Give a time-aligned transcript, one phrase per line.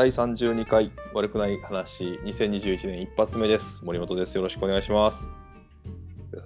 [0.00, 3.84] 第32回悪くない話2021年一発目です。
[3.84, 4.34] 森本です。
[4.34, 5.28] よろしくお願いします。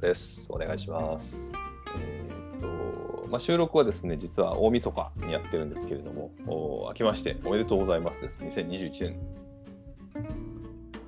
[0.00, 0.48] です。
[0.50, 1.52] お願いします。
[1.96, 8.58] えーとまあ、収録はですね、実は大晦日にやってるんですけれども、お明けましておめでとうございますです。
[8.58, 9.18] 2021年。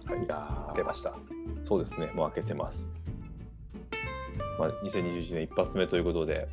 [0.07, 1.15] はいいやー出ました。
[1.67, 2.79] そうですね、もう明けてます。
[4.57, 6.47] まあ、2021年一発目ということで、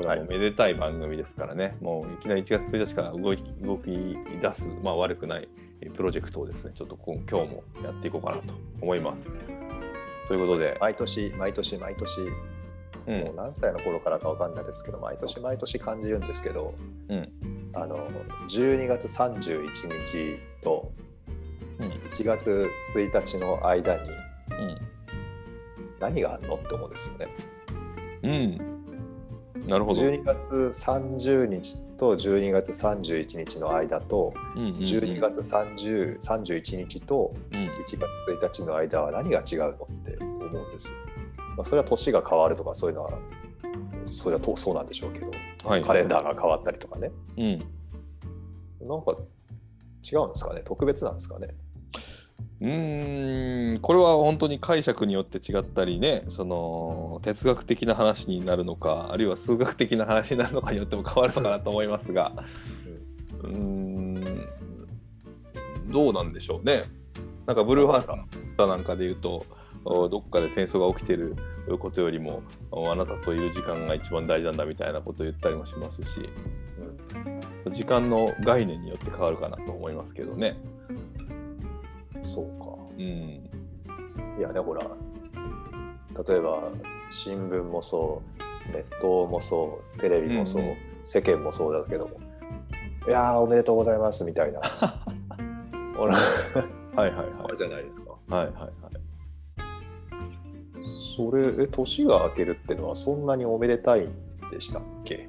[0.00, 3.90] これはもうめでたい番組ですからね、もういきなり1月1日から動き動き
[4.40, 5.48] 出す、まあ、悪くない
[5.82, 9.24] えープロジェクトをですね、ちょっと今今日もやっていこうかなと思います。
[10.28, 12.18] ということで、毎年、毎年、毎年、
[13.08, 13.20] うん。
[13.24, 16.74] もう何歳の頃からかわかんないですけど、毎年毎年感じるんですけど、
[17.10, 17.70] うん。
[17.74, 18.08] あの
[18.48, 19.68] 12月31
[20.06, 20.92] 日と
[21.78, 21.88] うん。
[21.88, 24.12] 1月1日の間にう
[24.54, 24.78] ん。
[25.98, 27.28] 何があるのって思うんですよね。
[28.22, 28.79] うん、
[29.70, 30.02] なるほど。
[30.02, 34.76] 12月30日と12月31日の間と、うんうんうん。
[34.78, 37.60] 12月30 31日とうん。
[37.60, 40.94] 1月1日の間は何が違うのって思うんですよ。
[41.56, 43.12] まあ、それは年が変わるとかそういうのは
[44.06, 45.30] それはとそうなんでしょうけど、
[45.64, 45.82] はい。
[45.82, 47.12] カレンダーが変わったりとかね。
[47.38, 47.58] うん。
[48.88, 49.14] なんか
[50.02, 50.62] 違うんですかね。
[50.64, 51.46] 特別なんですかね
[52.60, 62.32] うんこれは本当に解釈によって違ったりねその哲学的な話になるのかあるいは数学的な話になるのかによっても変わるのかなと思いますが。
[63.42, 64.00] うん
[65.90, 66.84] どうなんでしょうね。
[67.46, 69.44] なんかブルーハーツなんかで言うと
[69.84, 71.34] どっかで戦争が起きてる
[71.78, 76.28] ことよりもあなたといる時間が一番大事なんだみたいなことを言ったりもしますし、
[77.66, 80.58] うん、時間の概念によって変わるかなと思いますけどね。
[82.24, 82.76] そうか。
[82.96, 83.02] うん。
[84.38, 84.80] いやねほら
[86.28, 86.62] 例えば
[87.10, 88.22] 新聞もそ
[88.68, 90.76] うネットもそうテレビもそう、うんうん。
[91.04, 92.20] 世間もそうだけども
[93.06, 94.60] いやーおめでとうございますみたいな。
[95.96, 96.14] ほら。
[96.14, 96.20] は
[96.96, 97.22] いはいは
[97.52, 97.56] い。
[97.56, 98.12] じゃないですか。
[98.28, 98.72] はいはいはい。
[101.16, 104.12] それえ年が明けるってのはそんなにおめでたいん
[104.50, 105.28] でしたっけ？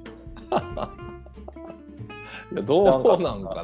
[2.52, 3.54] いやどうなんかななんか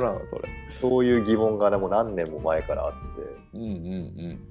[0.00, 0.48] らんそれ。
[0.80, 3.22] そういう疑問がねもう何年も前からあって
[3.54, 3.70] うんうんう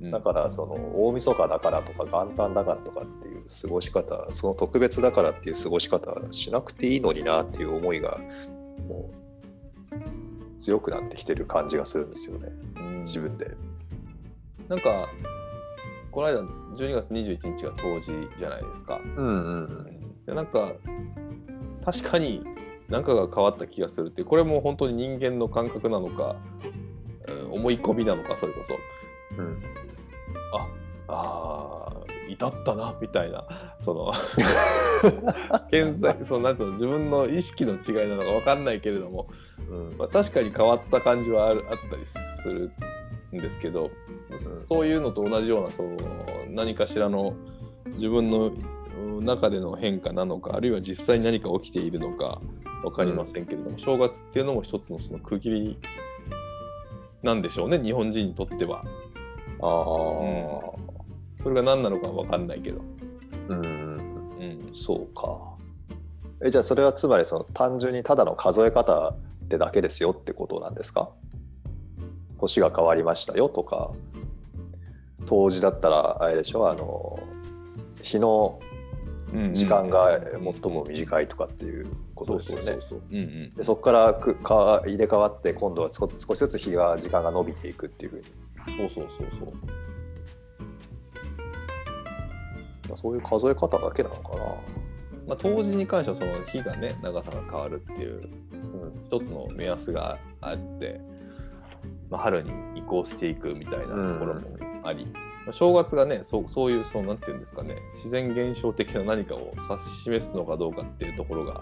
[0.02, 0.12] んうん。
[0.12, 0.74] だからその
[1.08, 8.20] 大晦日だからとか元旦だからとかっていう過ごし方その特別だからっていう過ごし方はしなくていいのになっていう思いが
[8.88, 13.52] もう強くなってきてる感じがするんですよねうん自分で。
[14.70, 15.10] なんか、
[16.10, 16.40] この間
[16.78, 19.00] 12月21日が冬至じゃないですか。
[19.18, 20.72] うんうんうんでなんか、
[21.86, 22.44] 確かに
[22.90, 26.36] 何かが変わった気がするってこれも本当に人間の感覚なのか、
[26.66, 26.84] うん
[27.54, 28.74] 思い込みなのか、それこそ。
[29.38, 29.62] うん。
[30.54, 30.68] あ
[31.08, 33.46] あ、至ったな、みたいな、
[33.84, 34.12] その、
[35.70, 39.28] 現在、そのなんていうの、自分の意識の違いなのか分かんないけれども、
[39.70, 39.98] うん。
[39.98, 42.06] まあ、確かに変わった感じはあるあったり
[42.42, 42.72] する
[43.34, 43.92] んですけど、
[44.68, 45.98] そういうのと同じようなその
[46.50, 47.34] 何かしらの
[47.96, 48.83] 自分のうん
[49.22, 52.42] 中での変化なのかあるいは実際に何か起きているのか
[52.84, 55.80] 分かりませんけれども、正月っていうのも一つのその区切り
[57.22, 58.84] なんでしょうね日本人にとっては。
[59.62, 59.70] ああ
[61.42, 62.82] それが何なのかは分かんないけど。
[63.50, 63.60] うん。
[63.60, 65.40] うん、そうか。
[66.46, 71.10] えじゃあそれはつまりその単純にただの数え方ってだけですよってことなんですか？
[72.38, 73.94] 年が変わりましたよとか。
[75.26, 77.18] 冬至だったらあれでしょあの
[78.02, 78.60] 日の
[79.52, 82.78] 時間が最も短いとかっていうことですよね。
[83.56, 88.26] でそこからくか入れ替わって今度は少少しずつ日が時間が伸びていくっていうふうに、
[88.78, 89.54] そうそうそうそう。
[92.88, 94.46] まあ、そういう数え方だけなのかな。
[95.28, 101.00] まあ、冬至に関してはその日がね長さが変わるっていううん一つの目安があって、
[102.10, 104.42] まあ、春に移行していくみたいなところも
[104.84, 107.76] あり、まあ、正月がねそうそういうそうなんていうんですかね。
[107.98, 111.62] 自然現象的な何かを指し示すのかどうかっていうところが、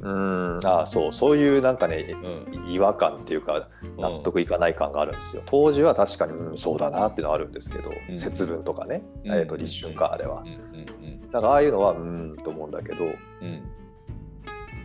[0.00, 0.66] うん。
[0.66, 2.70] ああそうそういうなんかね、うん。
[2.70, 5.42] 違和感っていうか納得いかない感があるんですよ。
[5.46, 8.16] 当時は確かに、うん、そうだなっていうのはあるんですけど、うん。
[8.16, 9.32] 節分とかね、うん。
[9.32, 10.42] えー、と立春かあれは。
[10.42, 10.44] う。
[10.44, 13.12] んうんなんかああいうのはうんと思うんだけどうん。
[13.42, 13.62] うん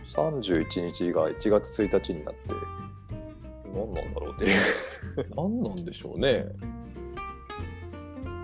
[0.04, 2.54] 31日が1月1日になって
[3.72, 4.52] 何なんだろうね。
[5.36, 6.44] 何なんでしょうね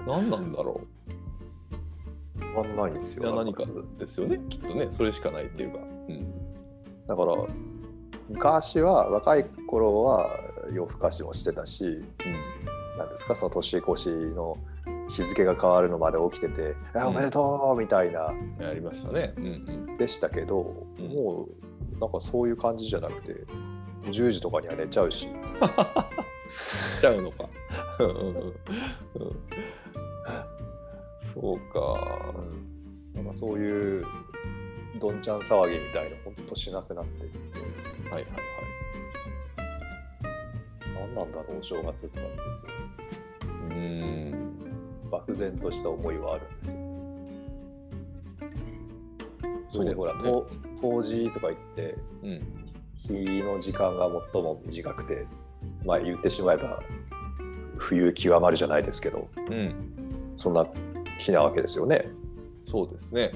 [0.09, 0.81] 何なんだろ
[2.55, 3.37] わかんないんですういやよ。
[3.37, 3.65] 何か
[3.99, 4.41] ですよね。
[4.49, 5.79] きっとねそれしかないっていうか、
[6.09, 7.35] うん、だから
[8.31, 10.41] 昔は若い頃は
[10.73, 12.03] 夜更かしもしてたし
[12.97, 14.59] なんですかその年越しの
[15.09, 18.27] 日付が変わるのまで起きてて「あおめでとう!」みたいな。
[18.27, 21.09] うん、やりましたね、うんうん、でしたけど、うん。
[21.09, 21.47] も
[21.97, 23.35] うなんかそういう感じじゃなくて
[24.05, 25.29] 10時とかには寝ちゃうし。
[26.49, 27.47] しちゃうのか。
[27.99, 28.15] うんうん。
[28.15, 28.55] うん
[30.29, 32.35] う んそうか。
[33.15, 34.05] なんかそういう
[35.01, 37.59] どんちゃん騒ぎみたいなほんとしなくなっていって
[38.11, 38.43] はいはいはい。
[40.95, 45.09] 何なんだろうお正月ってうーん。
[45.11, 46.79] 漠然とした思いはあるんですよ。
[49.73, 50.47] それでほら、ねと
[50.81, 52.43] 冬至とか言ってうん。
[52.95, 55.27] 日の時間が最も短くて
[55.85, 56.81] まあ言ってしまえば
[57.79, 60.08] 冬極まるじゃないですけどうん。
[60.39, 60.67] そんな
[61.19, 62.09] 日なわけですよね。
[62.71, 63.33] そうですね。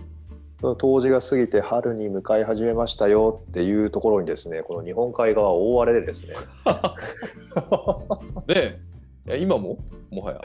[0.60, 6.36] その冬至が過ぎて春に向かい始めましたよっていうところにですねこの日本海側は大荒れでですね
[8.46, 8.78] で、
[9.26, 9.78] いや今も？
[10.10, 10.40] もはや。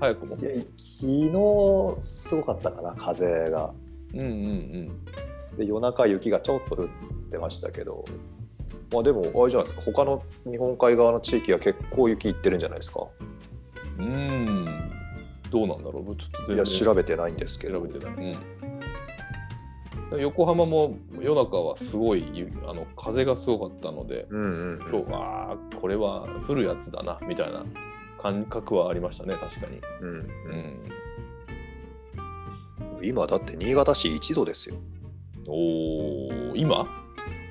[0.00, 0.36] 早くも？
[0.36, 0.44] い。
[0.44, 3.72] や昨日すごかったかな風が。
[4.12, 5.06] うんうん
[5.56, 6.88] で夜中雪がちょっと降っ
[7.30, 8.04] てましたけど
[8.92, 13.06] まあでもあれじゃないですか他の日本海側の地域は結構雪いってるんじゃないですか
[13.98, 14.66] うん。
[15.50, 18.14] どうなんだろうちょっといや調べてないんですけど調べてない。
[20.12, 20.20] うん。
[20.20, 27.64] 横浜も夜中はすごいゆあの風がすごかったので、うんうん今日はこれは降るやつだなみたいな
[28.22, 29.80] 感覚はありましたね、確かに。
[30.00, 30.16] うんうん
[32.98, 33.06] うん。
[33.06, 34.76] 今だって新潟市1度ですよ、
[35.46, 36.86] おー、今？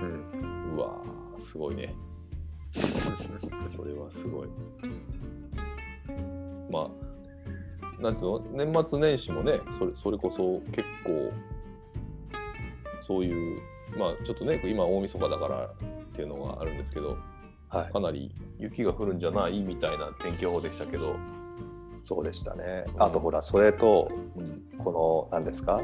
[0.02, 1.94] うん、うわー、すごいね。
[2.72, 4.48] それはすごい。
[6.72, 6.90] まあ、
[8.00, 11.32] なんつうの、年末年始もね、それそれこそ結構、
[13.08, 13.62] そういう、
[13.98, 15.70] まあちょっとね、今大晦日だからっ
[16.16, 17.18] ていうのがあるんですけど、
[17.70, 17.92] はい。
[17.92, 21.16] かなり雪が降るんじゃないみたいな天気予報でしたけど、
[22.04, 22.86] そうでしたね。
[22.96, 23.04] うん。
[23.04, 25.82] あとほらそれとうん、この何ですか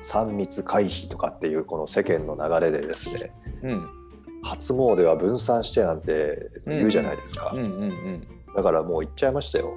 [0.00, 3.32] ？3密回避とかっていうこの世間の流れでですね。
[3.62, 3.88] うん、
[4.42, 7.54] 初詣は分散してなんて言うじゃないですか。
[8.56, 9.76] だからもう行っちゃいましたよ。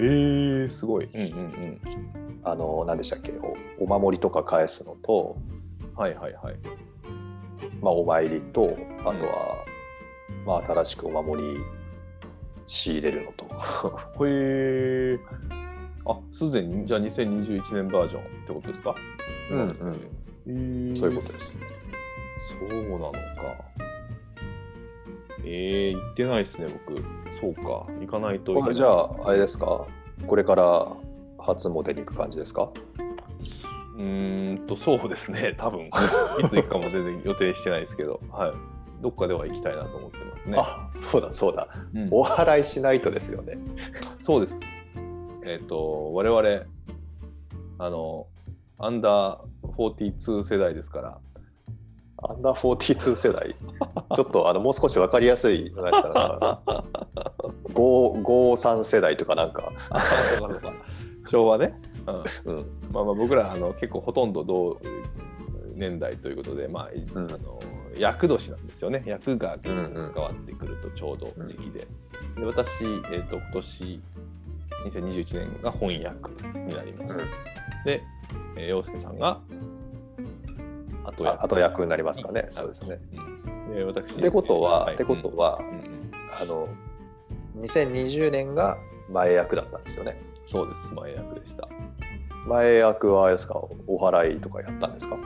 [0.00, 1.06] えー、すごい。
[1.06, 1.80] うん、うん、うん。
[2.44, 3.32] あの何でしたっけ？
[3.78, 5.36] おお守りとか返すのと
[5.96, 6.56] はいはいはい。
[7.80, 9.64] まあ、お参りとあとは、
[10.46, 11.56] まあ、新しくお守り
[12.66, 13.46] 仕入れるのと
[14.26, 15.18] へえ。
[16.04, 18.94] あ、すでにじゃあ2021年バージョンってことですか？
[19.50, 21.52] うんうんへーそういうことです
[22.60, 23.18] そうなのか。
[25.44, 27.02] えー、行ってないですね、僕。
[27.40, 27.86] そうか。
[28.00, 28.74] 行かないといけない。
[28.74, 29.86] じゃああれですか？
[30.26, 30.86] これから
[31.38, 32.70] 初詣に行く感じですか？
[33.96, 38.52] うーんと、そうですね、 多分いつ行くかも全然予定してないですけど、はい。
[39.02, 40.56] どっかでは行きたいなと思ってますね。
[40.58, 43.58] あそうだそうだうんお祓いしないとですよね
[44.24, 44.58] そうです。
[45.44, 46.64] えっ、と、我々、
[47.78, 48.26] あの、
[48.78, 51.18] アンダー42世代ですから、
[52.22, 53.54] アンダー42世代
[54.14, 56.62] ちょっとあのもう少し分かりやすいのないですか
[57.74, 59.72] 53 世代とかなんか、
[61.28, 61.78] 昭和ね。
[62.06, 64.78] うんうんまあ、まあ僕らあの結構ほとんど同
[65.74, 67.60] 年代ということで、まあいうんあの
[67.98, 69.02] 厄年なんですよね。
[69.06, 71.86] 厄が結うんうん構関わってくるとちょうど時期で。
[72.36, 74.00] で私、えー、と今年
[74.86, 77.18] 2021年が翻訳になります。
[77.18, 77.26] うん
[77.84, 78.02] で、
[78.56, 79.40] えー、陽介さんが
[81.08, 81.82] 後役。
[81.82, 82.46] になりますかね。
[82.50, 82.98] そうですね。
[83.12, 84.94] うん、で私ってことは、はい。
[84.94, 85.60] ってことは、
[86.40, 86.68] あの
[87.56, 88.78] 2020年が
[89.10, 90.20] 前役だったんですよね。
[90.46, 91.68] そうです、前役でした。
[92.46, 93.60] 前役はあれですか？
[93.86, 95.16] お祓いとかやったんですか？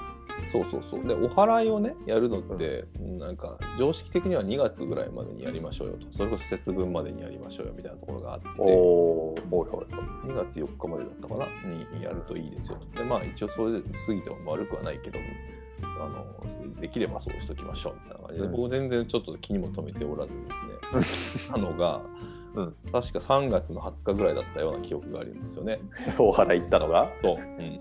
[0.53, 1.07] そうそうそう。
[1.07, 6.07] で、お祓いをね、やるのって、なんか、常識的には2月ぐらいまでにやりましょうよと。
[6.17, 11.47] それこそ節分までにやりましょうよみたいなところがあって、おおーほいほい2月4日までだったかな？
[11.69, 12.99] にやるといいですよと。
[12.99, 15.19] で、まあ、一応それで過ぎても悪くはないけど、
[15.83, 18.53] あのできればそうしときましょうみたいな感じで、うん。
[18.53, 20.33] 僕全然ちょっと気にも留めておらず
[20.93, 22.01] ですね、 なのが、
[22.55, 22.75] うん。
[22.93, 25.81] 確か3月の20日ぐらいだったような記憶があるんですよね。
[26.19, 27.11] お祓い行ったのが？
[27.23, 27.37] そう。
[27.37, 27.81] うん。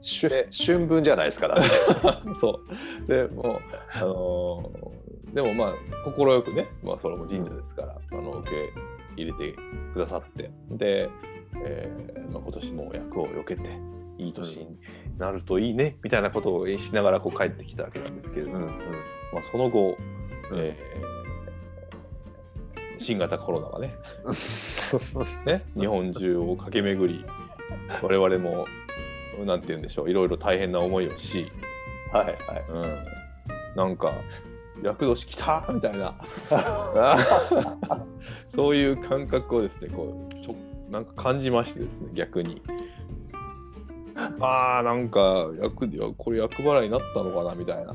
[0.00, 1.68] 春分じゃないですから、ね、
[2.40, 2.60] そ
[3.04, 3.06] う。
[3.08, 3.60] でもう、
[3.96, 5.74] あのーでもまあ、
[6.10, 8.72] 快くね、まあ、それも神社ですから、あの受け
[9.16, 9.54] 入れて
[9.92, 11.10] くださって、で、
[11.62, 13.62] えーまあ、今年も役をよけて、
[14.18, 14.78] いい年に
[15.18, 18.68] なるといいね、みたいなことをしながらこう帰ってきたわけなんですけれども、うんうん。
[19.32, 19.96] まあ、その後、
[20.50, 20.58] うん。
[20.58, 21.18] えー
[23.00, 23.94] 新型コロナがね、
[25.46, 27.24] ね日本中を駆け巡り、
[28.02, 28.66] 我々も、
[29.44, 31.50] なんて言うんでしょう、いろいろ大変な思いをし、
[32.12, 32.36] はいはい。
[32.68, 34.12] うん、なんか、
[34.82, 35.66] 厄年来た？
[35.72, 36.14] みたいな、
[38.54, 42.62] そういう感覚をですね、こうちょなんか感じましてですね、逆に。
[44.40, 45.20] ああなんか
[45.60, 47.92] 役これ役払いになったのかなみたいな。
[47.92, 47.94] っ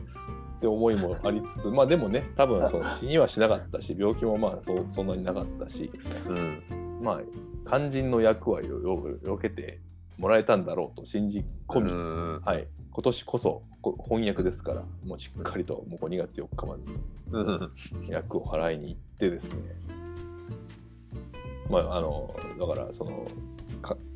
[0.63, 5.89] て思いもありつつまあでもね多分その 死にはしなかったし病気もまあそそんなになかったし
[6.25, 7.03] うん。
[7.03, 7.21] まあ
[7.67, 9.81] 肝心の役割をよよけて
[10.17, 12.41] もらえたんだろうと信じ込み、うん。
[12.45, 16.83] はい、今年こそこ翻訳ですからもうしっかりともう2月4日まで
[17.31, 17.71] うん。
[18.09, 19.59] 役を払いに行ってですね。
[21.69, 23.52] まああのだからそのか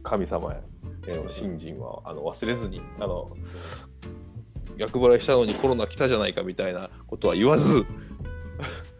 [0.03, 3.29] 神様への信心はあの忘れずにあの
[4.77, 7.85] 役払いしたのにコロナ来たじゃないかみたいなことは言わず、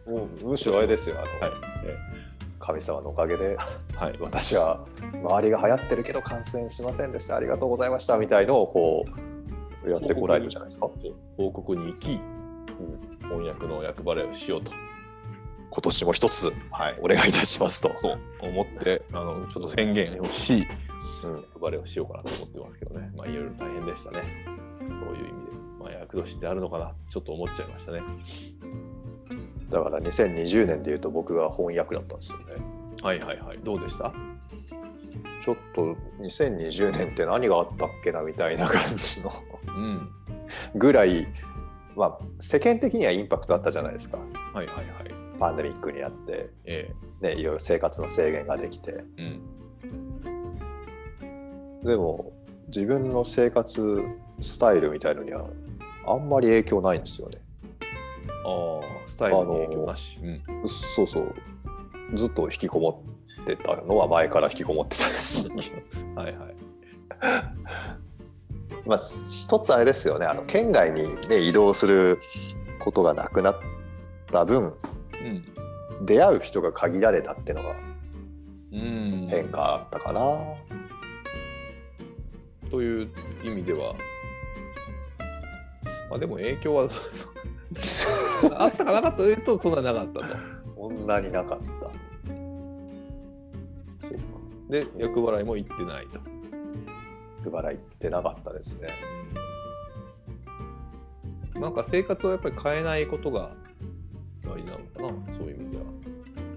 [0.08, 1.18] もうむしろあれですよ。
[1.20, 1.60] あの、はい。
[1.86, 1.98] え
[2.60, 3.56] 神様のおかげで
[3.96, 7.36] はい、私は周りが流行ってるけど感染しませんでした。
[7.36, 9.06] ありがとうございましたみたいのをこ
[9.86, 10.90] うやってこられるじゃないですか、
[11.38, 12.20] 報告に行き、
[13.22, 14.72] 翻訳の役払いをしようと、
[15.70, 24.18] 今年も一つはい、お願いいたしますと、そう思ってあのちょっと宣言をし、うん、役払いをしようかなと思ってますけどね、まあいろいろ大変でしたね。
[24.80, 28.02] そういう意味で、まあ役年ってあるのかな、ちょっと思っちゃいましたね。
[29.70, 32.46] だから2020年でいうと僕が翻訳だったんですよね。
[33.02, 34.14] はいはいはい、どうでした？
[35.42, 39.32] ちょっと2020年って何があったっけなみたいな感じの。
[39.68, 40.10] うん。
[40.76, 41.28] ぐらい、
[41.96, 44.18] まあ、世間的にはインパクトあったじゃないですか。
[44.54, 44.86] はいはいはい。
[45.40, 49.42] パンデミックにあって、えね、いろいろ生活の制限ができてえうん。
[51.84, 52.34] でも
[52.68, 54.04] 自分の生活
[54.40, 55.48] スタイルみたいのには
[56.06, 57.40] あんまり影響ないんですよね
[58.46, 60.04] ああ、スタイルに影響なし。
[60.22, 60.68] うん。
[60.68, 61.36] そうそう
[62.14, 63.04] ずっと引きこも
[63.42, 65.50] ってたのは前から引きこもってたし
[66.16, 66.56] はいはい。
[68.86, 72.20] まあ一つあれですよねあの県外に、ね、移動する
[72.80, 73.60] ことがなくなっ
[74.32, 74.74] た分
[75.24, 76.06] うん。
[76.06, 77.76] 出会う人が限られたってのが
[78.72, 79.28] うん。
[79.30, 80.20] 変化あったかな、
[82.70, 83.10] という
[83.44, 83.96] 意味では、
[86.10, 86.90] まあでも影響は
[88.58, 90.26] あったかなかったというと、そんななかったと。
[90.76, 91.66] こんなになかった
[94.08, 94.18] そうか。
[94.70, 96.38] で、役払いも行ってないと。
[97.52, 98.90] 配ら行ってなかったですね
[101.56, 103.52] なんか生活をやっぱり変えないことが
[104.48, 105.84] 大事なのかな、そういう意味では。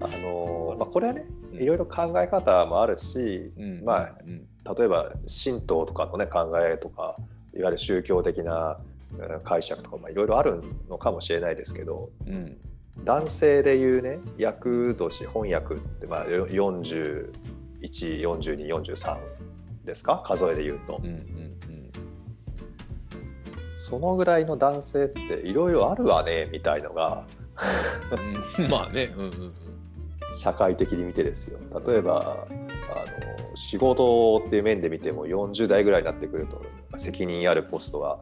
[0.01, 1.61] あのーまあ、これはねうん。
[1.61, 3.83] いろいろ考え方もあるし、うん。
[3.83, 4.47] まあうん。
[4.77, 5.11] 例えば
[5.43, 7.15] 神道とかのね考えとか
[7.53, 8.77] いわゆる宗教的な
[9.13, 12.57] うん解釈とかまあいろいろあるのかもしれないですけどうん。
[13.03, 19.17] 男性でいうね厄年翻訳ってまあ414243
[19.85, 20.21] ですか？
[20.25, 20.99] 数えで言うと。
[21.03, 21.27] うんうん。
[23.73, 27.25] そのぐらいの男性っていろいろあるわねみたいのが
[28.57, 29.53] うんうんまあね、うんうんうん。
[30.33, 36.61] 社会的に見てですよ例えばあの仕事っていう面で見ても40代ぐらいになってくると
[36.95, 38.19] 責任あるポストが、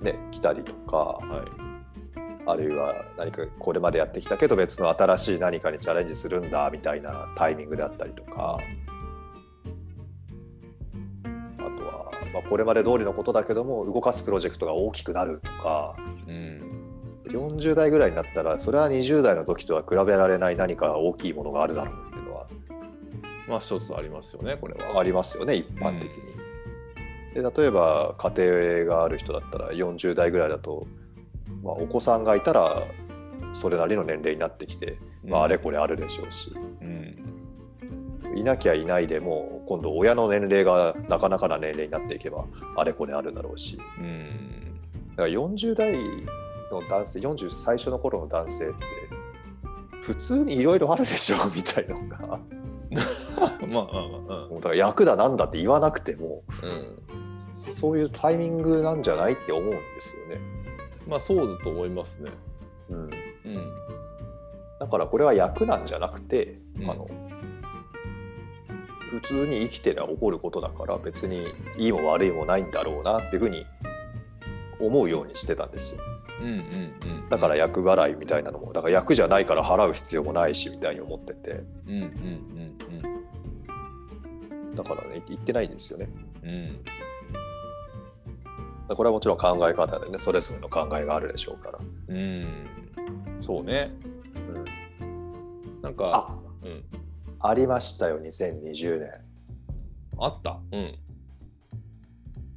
[0.00, 1.68] ね、来たりとかはい。
[2.50, 8.58] あるいは何かこれまでやってきたけど別の新しい何かにチャレンジするんだみたいなタイミングであったりとか
[11.58, 15.94] あとは、まあ、これまで通りのことだけども動かすプロジェクトが大きくなるとか
[16.26, 16.67] うん。
[17.28, 22.46] 40代ぐらいになったらそれは20代の時とは比べられない何か大きいものがあるだろうっていうのは
[23.48, 24.98] まあ一つありますよね、これは。
[24.98, 26.38] ありますよね一般的に。
[27.34, 30.86] で例えば家庭がある人だったら40代ぐらいだと、
[31.62, 32.82] まあ、お子さんがいたら
[33.52, 37.16] それなりの年齢になってきて、まあ、あれこれあるでしょうしうん。
[38.36, 42.44] いなきゃいないでも今度親の年齢がなかなかな年齢になっていけば
[42.76, 44.80] あれこれあるだろうしうん。
[45.10, 45.96] だから40代
[46.70, 48.76] の男性40最初の頃の男性って
[50.02, 52.40] 普通にいろいろあるでしょみたいのが
[53.68, 56.70] まあ、うんもうだから役だなんだって言わなくてもうん。
[56.70, 56.98] うん。
[57.50, 60.40] そういうタイミングなんじゃないって思うんですよね。
[61.06, 62.30] まあそうだと思いますね。
[62.90, 63.10] うん、うん。
[64.80, 67.08] だからこれは役なんじゃなくて、うんあの
[69.10, 71.46] 普通に生きてりゃ起こることだから別に
[71.78, 73.64] いいも悪いもないんだろうなっていうふうに
[74.78, 76.02] 思うようにしてたんですよ。
[76.40, 77.28] うんうんうん。
[77.28, 82.68] だから役払いみたいなのもだから役じゃないから払う必要もないしみたいに思っててうんうんうん
[84.74, 86.08] だからね言ってないんですよね。
[86.42, 86.50] うん。
[86.50, 86.52] う
[88.92, 88.96] ん。
[88.96, 91.78] これはもちろん考え方でねそれぞれの考えがあるでしょうから。
[92.08, 92.46] うん。
[93.44, 93.90] そうね。
[95.00, 96.84] うん、なんか、あうん。
[97.40, 99.10] ありましたよ2020年。
[100.18, 100.60] あった。
[100.72, 100.98] うん。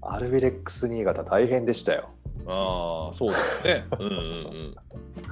[0.02, 2.10] アルビレックス新潟大変でしたよ。
[2.48, 3.30] ああ、そう
[3.64, 3.84] だよね。
[4.00, 4.76] うんうんうん。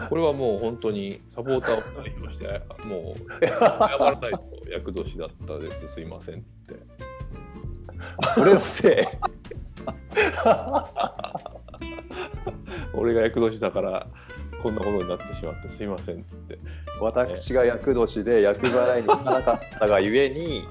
[0.10, 3.50] これはもう本当にサポーターを代表して、もう謝
[3.98, 4.40] らないと
[4.72, 6.44] 役年だったです、すいませんって。
[8.38, 9.04] 俺のせい？
[12.94, 14.08] 俺が厄年だから
[14.62, 16.60] こんなことになってしまってすいませんって
[17.00, 20.64] 私が厄年で厄払いに行かなかったがゆえに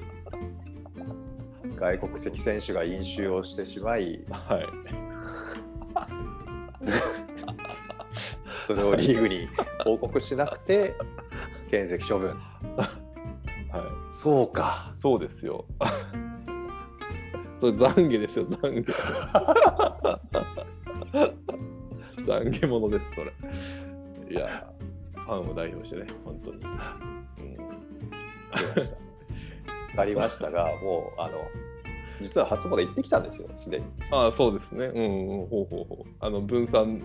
[1.75, 5.08] 外国籍選手が飲酒をしてしまいはい
[8.59, 9.49] それをリーグに
[9.83, 10.95] 報告しなくて
[11.69, 12.37] 検責処分。
[12.75, 12.89] はい。
[14.09, 14.93] そうか。
[14.99, 15.65] そうですよ。
[17.59, 18.93] それ懺悔ですよ懺悔。
[22.25, 23.31] 懺悔者ですそれ。
[24.31, 24.47] いや
[25.13, 26.77] ファンを代表してね本当に、うん、わ
[28.53, 28.95] かりました。
[28.95, 29.01] わ
[29.95, 31.37] かりましたがもうあの
[32.21, 33.85] 実は初詣行ってきたんですよすでに。
[34.11, 34.85] ああそうですね。
[34.85, 36.11] うんうんほうほうほう。
[36.19, 37.01] あの分散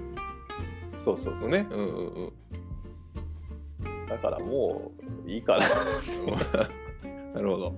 [0.97, 1.67] そうそうそう、のね。
[1.71, 2.33] うんうんうん。
[4.09, 4.93] だからも
[5.27, 5.65] ういいかな。
[7.35, 7.75] なるほど。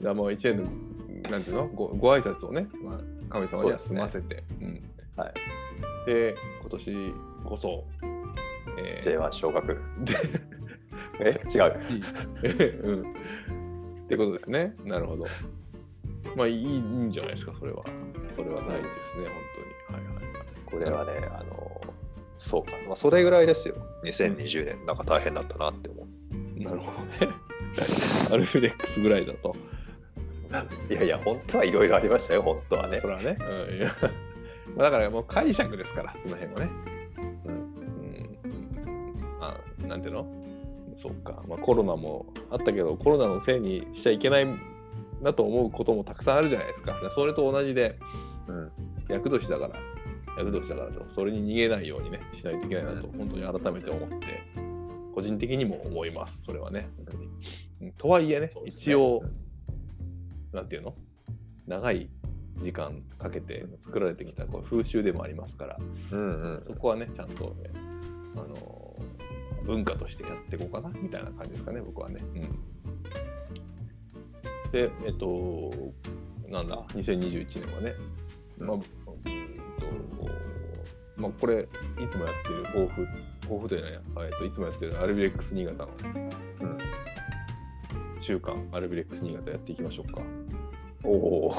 [0.00, 0.62] じゃあもう一年の、
[1.30, 1.68] なんていうの？
[1.68, 2.98] ごご挨拶をね、まあ、
[3.30, 4.44] 神様には済ませて。
[4.60, 4.82] うん。
[5.16, 5.34] はい、
[6.06, 7.14] で、今年
[7.44, 7.84] こそ、
[8.78, 9.80] えー J1 昇格。
[10.00, 10.16] で
[11.20, 11.40] え？
[11.52, 11.80] 違う。
[12.84, 13.12] うん。
[14.04, 14.74] ってことですね。
[14.84, 15.24] なるほど。
[16.34, 17.84] まあいいいいんじゃないですか、それは。
[18.34, 19.30] それはないですね、本
[19.88, 20.04] 当に。
[20.04, 20.26] はいはいはい。
[20.66, 21.80] これはねあの
[22.36, 27.32] そうか、まあ、それぐらいですよ2020年なんか大変だったなって思うなるほどね。
[28.34, 29.54] アルフレックスぐらいだと。
[30.90, 33.38] いやいや本当はいろいろありましたよ本当はねそれはね。
[33.40, 33.96] うん、いや
[34.76, 36.70] まあだからもう解釈ですから、その辺はね。
[37.44, 38.38] うんうん。
[39.40, 39.56] あ、
[39.86, 40.26] なんていうの？
[41.02, 41.42] そっか。
[41.48, 44.46] まあコロナもあったけど、コロナのせいにしちゃいけない
[45.22, 46.94] なと思うこともたくさんあるじゃないですか。
[47.14, 47.98] それと同じで、
[48.48, 48.70] うん。
[49.08, 49.76] 厄年だから、
[50.38, 54.26] 厄年だからと、それに逃げないようにね、しないといけないなと、本当に改めて思って、
[55.14, 56.88] 個人的にも思います、それはね。
[57.80, 57.92] うん。
[57.92, 58.52] とはいえね、ね。
[58.66, 59.22] 一応、
[60.52, 60.94] なんていうの？
[61.66, 62.08] 長い
[62.62, 65.78] 時間かけて作られてきたこう風習でもありますから、
[66.12, 66.64] うんうん。
[66.68, 67.70] そこはね、ちゃんとね、
[68.36, 68.96] あの
[69.64, 72.20] 文化としてやっていこうかなみたいな感じですかね、僕はね。
[72.34, 72.58] うん、
[74.72, 75.70] で、えっと、
[76.48, 77.94] なんだ、2021年はね、
[78.58, 78.90] まあ、うんと、
[81.16, 81.66] まあ、これ、い
[82.08, 83.06] つもやってる抱負、
[83.42, 85.90] 抱負というのは、えっと、いつもやってるアルビレックス新潟の
[86.60, 86.78] うん。
[88.20, 90.20] 週間、アルビレックス新潟やっていきましょうか。
[91.04, 91.54] おお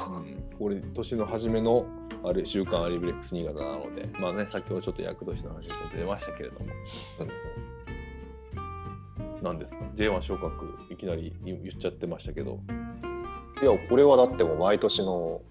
[0.59, 1.85] これ、年の初めの
[2.23, 6.65] あれ週間アリブレックス新潟なので、まあね、先ほどちょっと厄年の話が出ましたけれども、
[9.41, 12.59] なんですか？J1 昇格、いきなり言っちゃってましたけど、
[13.61, 15.41] いやこれはだってもう毎年の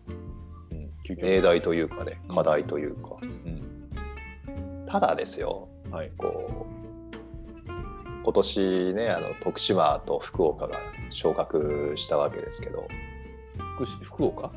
[1.20, 3.16] 命題というかね課題というか。
[3.22, 3.90] うん、
[4.86, 6.12] ただですよはい。
[6.16, 7.70] こう
[8.22, 10.78] 今年ねあの徳島と福岡が
[11.10, 12.86] 昇格したわけですけど。
[14.02, 14.48] 福岡？
[14.48, 14.52] ん？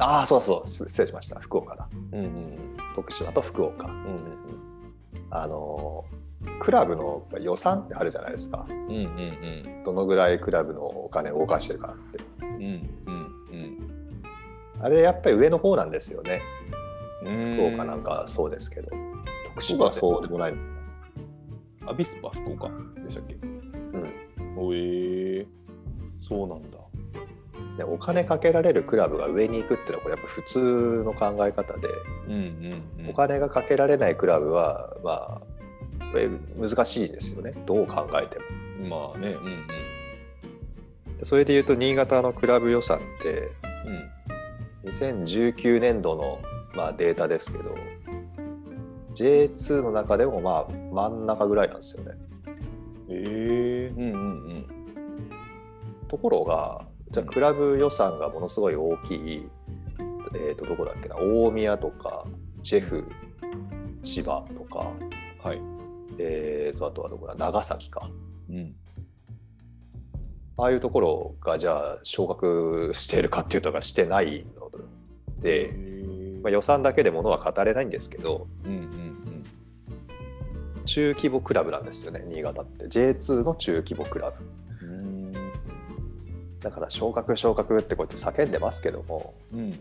[0.00, 1.40] ああそうそうす失礼しました。
[1.40, 1.88] 福岡だ。
[2.12, 3.86] うんうん徳島と福岡。
[3.86, 4.22] うんうん
[5.30, 6.04] あの
[6.60, 8.66] クラブの予算ってあるじゃないですか。
[8.68, 9.82] うんうんうん。
[9.84, 12.20] どのぐらいクラブのお金を動かしてるかって。
[12.42, 13.28] うんうん
[14.80, 16.40] あれやっぱり上の方なんですよね。
[17.24, 17.54] うん。
[17.56, 18.90] 福岡なんかそうですけど。
[19.46, 20.54] 徳島はそうでもない
[21.84, 22.68] アビスパ福岡
[23.04, 23.34] でしたっけ？
[23.34, 23.38] う
[23.98, 24.56] ん。
[24.56, 24.76] おえ。
[24.78, 25.46] ー、
[26.28, 26.78] そうなんだ。
[27.76, 31.88] でお金かけられるクラブが上に行くっていうのはこれやっぱ普通の考え方で。
[32.28, 33.10] うんうんうん。
[33.10, 35.47] お金がかけられないクラブはまあえ
[36.56, 37.52] 難しいですよね。
[37.66, 38.38] どう考えて
[38.80, 39.12] も。
[39.12, 39.48] まあね、うんう
[41.14, 41.18] ん。
[41.18, 43.50] でそれでいうと新潟のクラブ予算って
[44.84, 44.88] うん。
[44.90, 46.40] 2019年度の、
[46.74, 47.74] まあ、データですけど
[49.14, 52.12] J2 の中でもまあ真ん中ぐらいなんですよね。
[53.10, 54.66] ええうんうんうん。
[56.08, 59.48] ところがじゃあクラブ予算がものすごい大きい、
[60.34, 62.24] えー、とどこだっけな大宮とか
[62.62, 63.10] ジェフ
[64.02, 64.90] 千葉とか、
[65.42, 65.77] はい。
[66.18, 67.34] えー、とあとはどこだ？
[67.34, 68.10] 長崎か
[68.50, 68.74] うん。
[70.56, 74.72] ああいうところがじゃあ昇格しているかっていうとかしてないの
[75.40, 79.08] で、えまあ、予算だけでものは語れないんですけどうんうん
[80.84, 84.32] 中規模クラブなんですよね新潟って J2 の中規模クラ
[84.80, 85.36] ブうん。
[85.36, 85.52] うん。
[86.60, 89.78] だから昇格昇格ってこうやって叫んでますけどもうん。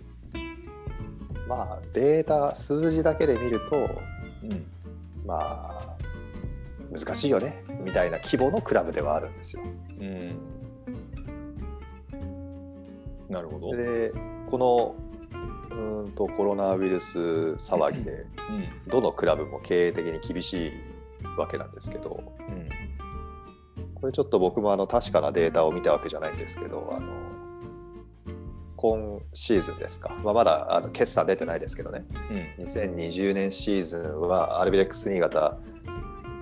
[1.47, 4.65] まあデータ数字だけで見るとうん。
[5.25, 5.96] まあ
[6.97, 9.63] 難しいよねみたいな規模のクラブではあるんですよ。
[9.99, 10.37] うん。
[13.29, 13.75] なるほど。
[13.75, 14.11] で
[14.47, 14.95] この
[15.69, 18.91] うーんとコロナウイルス騒ぎでうん。
[18.91, 20.71] どのクラブも経営的に厳しい
[21.37, 22.69] わけなんですけどうん。
[23.95, 27.27] これちょっと僕もあの確かなデータを見たわけじゃないんですけどあの
[28.75, 32.05] 今シーズンですか、まあ、まだあの決算出てないですけどね、
[32.57, 35.57] うん2020年シーズンはアルビレックス新潟、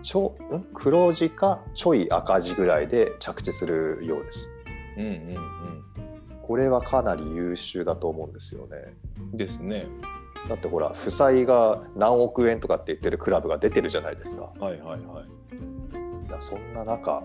[0.06, 0.63] ちょん？
[0.72, 4.54] 黒字かちょい赤字ぐらいで着地するようです。
[4.98, 5.36] うんうん
[6.44, 8.94] これはかなり優秀だと思うんですよね。
[9.20, 9.88] うんですね
[10.48, 14.52] だってほら、負債が何億円とかって言ってるクラブが出てるじゃないですか。
[14.60, 15.24] はいはいは
[16.28, 17.24] いだそんな中、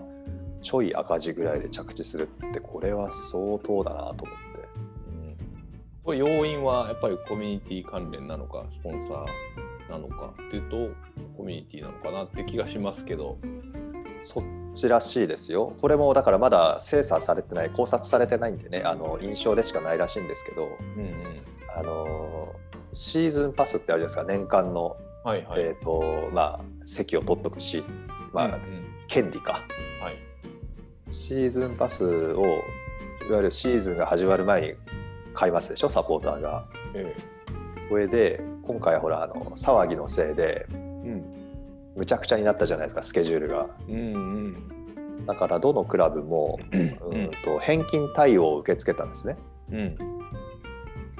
[0.63, 4.23] ちょい赤字ぐらいで着地するって、これは相当だなと思って。
[4.25, 5.37] うん
[6.03, 9.25] これ要因はやっぱりコミュニティ関連なのかスポンサー
[9.91, 10.89] なのかっていうと
[11.37, 13.37] コミュニティなのかなって気がしますけど。
[14.21, 15.73] そっちらしいですよ。
[15.81, 21.15] これもだからまだ精査されてない、考察されてないんでね、あの印象でしかないらしいんですけど、うんうん。
[21.75, 22.53] あの
[22.93, 27.83] シーズンパスってあるじゃないですか、年間の、はいはい、えーとまあ、席を取っとくし、
[28.31, 28.59] まあうんうん。
[29.07, 29.53] 権利か。
[29.53, 30.17] はい。
[31.09, 34.73] シーズンパスを、いわゆるシーズンが始まる前に
[35.33, 36.65] 買いますでしょ、サポーターが。
[36.93, 37.40] えこ
[37.97, 41.23] れで、今回ほら、あの騒ぎのせいで、えうん
[41.95, 43.67] むちゃくちゃになったじゃないですか、スケジュールが。
[43.87, 43.97] うんう
[44.49, 44.67] ん
[45.27, 46.83] だから、どのクラブも、うんう
[47.27, 49.37] んと返金対応を受け付けたんですね。
[49.71, 49.95] うん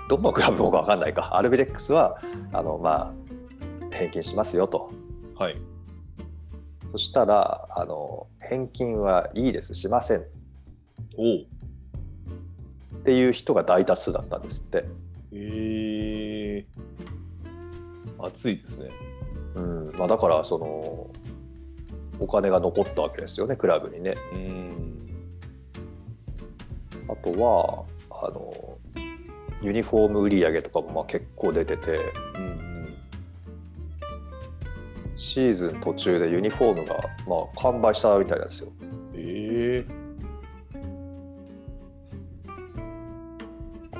[0.09, 1.37] どのクラブもか分かんないか。
[1.37, 2.17] アルビレックスは、
[2.51, 3.13] あのま
[3.91, 4.91] あ、返金しますよと。
[5.37, 5.57] はい
[6.85, 10.23] そしたら、あの返金はいいです、しませんっ
[11.17, 14.85] おおていう人が大多数だったんですって。
[15.33, 15.70] ええ
[18.25, 18.89] 熱いですね。
[19.55, 19.95] うん。
[19.97, 21.09] まあ、だから、その、
[22.19, 24.15] お金が残ったわけですよね、クラブにね。
[24.33, 24.97] うん。
[27.09, 27.85] あとは、
[28.23, 28.77] あの
[29.63, 31.99] ユニフォーム売り上げとかもまあ結構出てて、
[32.35, 32.95] うんうん。
[35.15, 36.95] シーズン途中でユニフォームが
[37.27, 38.71] まあ完売したみたいなんですよ。
[39.15, 40.01] ええ。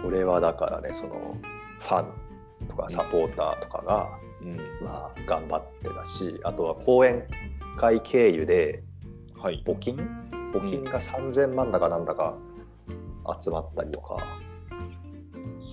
[0.04, 1.38] これはだからね、その
[1.80, 2.21] ファン
[2.72, 4.10] とかサポーターとかが、
[4.42, 4.58] うん。
[4.82, 7.28] まあ、頑張ってだし、あとは講演
[7.78, 8.84] 会経由で
[9.38, 9.64] はい。
[9.66, 9.98] 募金？
[10.54, 12.36] 募金が3000万だかなんだか
[13.40, 14.18] 集まったりとか、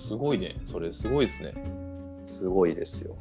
[0.07, 0.55] すごいね。
[0.71, 1.53] それすごいですね。
[2.21, 3.15] すごいですよ。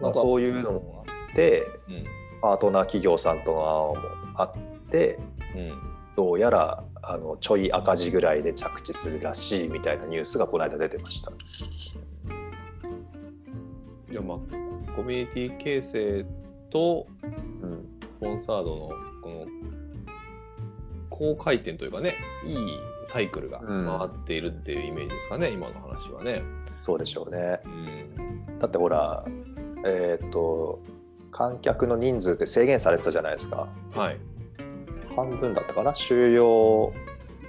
[0.00, 2.04] まあ、そういうのもあって、うん。
[2.40, 3.96] パートナー企業さんとのも
[4.34, 4.52] あっ
[4.90, 5.18] て、
[5.54, 5.72] うん。
[6.16, 11.32] どうやらあのちょい赤字ぐらいで着地するらしいみたいなニュースがこの間出てました。
[14.10, 14.38] いやまあ
[14.94, 16.26] コミュニティ形成
[16.70, 17.06] と
[17.62, 18.88] うん、スポンサードの
[19.22, 19.46] この
[21.10, 22.56] 高回転というかねいい
[23.12, 26.42] サイクルが回っているっていうイメージですかね、今の話はね。
[26.76, 27.60] そうでしょうね。
[27.64, 29.24] うんだってほら、
[29.84, 30.80] えーっと、
[31.30, 33.68] 観客の人数って制限されてたじゃないですか。
[33.94, 34.18] はい。
[35.16, 35.94] 半分だったかな？
[35.94, 36.92] 収容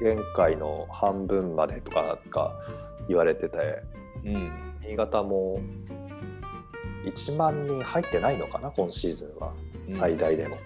[0.02, 2.54] 限界の半分までとかが
[3.08, 3.84] 言われてて、
[4.26, 4.52] うん。
[4.82, 5.60] 新潟も
[7.06, 9.54] 1万人入ってないのかな、今シーズンは。
[9.86, 10.58] 最大でも。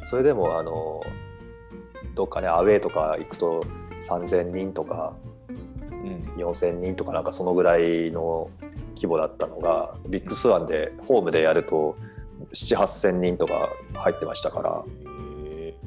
[0.00, 1.02] それでも、あの、
[2.14, 3.64] どっかね、アウェーとか行くと
[4.00, 5.14] 3000人とか
[5.48, 5.52] う
[5.94, 6.24] ん。
[6.36, 8.50] 4000人とかなんかそのぐらいの
[8.94, 11.96] 規模だったのがビッグスワンでホームでやると
[12.52, 14.84] 78000人とか入ってましたから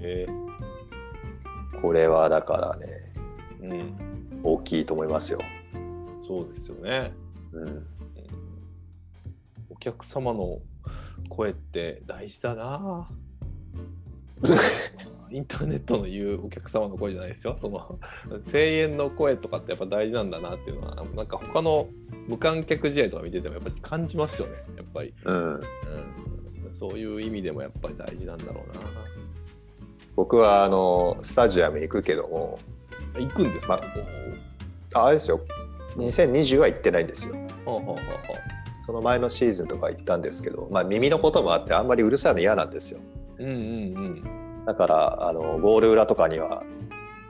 [0.02, 0.28] え
[1.82, 4.12] これはだからねーうん。
[4.44, 5.40] 大きいと思いますよ。
[6.28, 7.12] そうですよね。
[7.54, 7.86] うん、
[9.70, 10.60] お客様の
[11.30, 13.08] 声って大事だな。
[15.32, 17.58] インターネットの言うお客様の声じゃないですよ。
[17.62, 18.00] その
[18.52, 21.88] 声援の声とかってやっぱ大事なんだなっていうのは、なんか他の
[22.28, 24.54] 無観客試合とか見ててもやっぱり感じますよね。
[24.76, 25.62] やっぱり、うん、うん。
[26.78, 28.82] そういう意味でもやっぱり大事なんだろうな。
[30.22, 32.60] 僕はあのスタジアム行くけども
[33.18, 33.82] 行くんですか、
[34.94, 35.42] ああれですよ
[35.98, 37.34] 2020は行ってないんですよ。
[37.66, 38.02] ほうほうほうほ
[38.86, 43.00] その前のシーズンとか行ったんですけど、まあ、耳のこともあってあんまりうるさいの嫌なんですよ。
[43.40, 43.44] う。
[43.44, 43.60] うんうんう
[44.62, 44.66] ん。
[44.68, 46.62] だからあのゴール裏とかには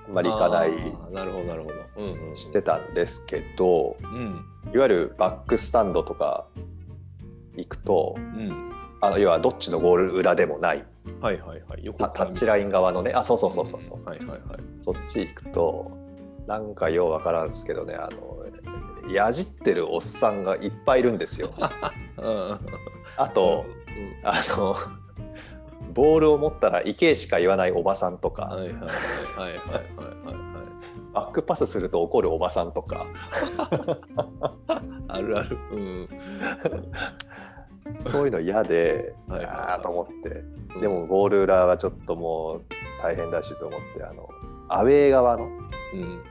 [0.10, 0.72] あんまり行かない
[1.14, 1.76] なるほどなるほど。
[1.96, 2.36] うんうん。
[2.36, 4.46] してたんですけどうん。
[4.74, 6.46] いわゆるバックスタンドとか
[7.56, 8.74] 行くとうん。
[9.00, 10.86] あの要はどっちのゴール裏でもない
[11.20, 11.82] はいはいはい。
[11.84, 14.40] 横タタッチライン側のねあそうそうそうそうそうはいはいはい。
[14.78, 15.92] そっち行くと
[16.48, 18.32] なんかようわからんですけどねあの
[19.12, 21.50] やじってるおっさんがいっぱいいるんですよ。
[22.18, 22.60] うん
[23.18, 23.66] あと
[24.24, 24.76] あの
[25.94, 28.90] ボールを持ったら行けしか言わないおばさんとか、はいはいはいはい
[29.38, 30.42] はいはいはい
[31.14, 34.82] バックパスすると怒るおばさんとかはい。
[35.12, 35.58] あるある。
[35.72, 36.08] うん。
[38.00, 40.44] そういうの嫌でああと思って
[40.80, 42.64] でもゴール裏はちょっともう
[43.02, 44.30] 大変だしと思ってあの
[44.70, 45.50] アウェー側の
[45.94, 46.24] うん。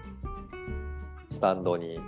[1.27, 2.01] スタンドに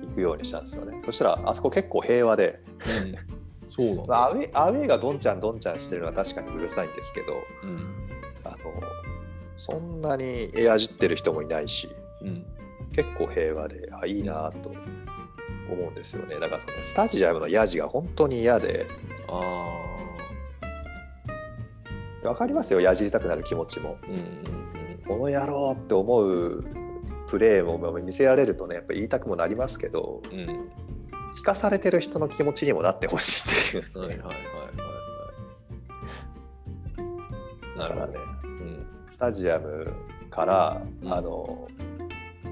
[0.00, 0.98] 行くようにしたんですよね。
[1.02, 2.60] そしたらあそこ結構平和で、
[3.02, 3.74] うん。
[3.74, 4.12] そう。
[4.12, 8.08] アウェーアウェーがどんちゃんどんちゃんしてるのは確かにうるさいんですけど、うん。
[8.44, 8.56] あの
[9.56, 11.88] そんなにエアじってる人もいないし、
[12.22, 12.46] うん。
[12.92, 14.72] 結構平和で、あいいなと
[15.70, 16.34] 思うんですよね。
[16.34, 18.86] だからそのスタジアムのヤジが本当に嫌で、
[19.28, 19.80] あ
[22.22, 23.98] わかりますよ、やじりたくなる気持ちも。
[24.02, 24.06] あ。
[24.06, 24.64] うんうん
[25.06, 26.64] この野郎って思う
[27.28, 30.40] プレーも見せられるとね、やっぱ言いたくもなりますけど、うん。
[30.40, 30.70] うん。
[31.34, 34.36] 聞かされてる人の気持ちにもなってほしいっていう、ねはいはいはいはいは
[37.76, 37.78] い。
[37.78, 38.86] なるほどだからね。、うん。
[39.06, 39.92] スタジアム
[40.30, 41.68] から、うんあの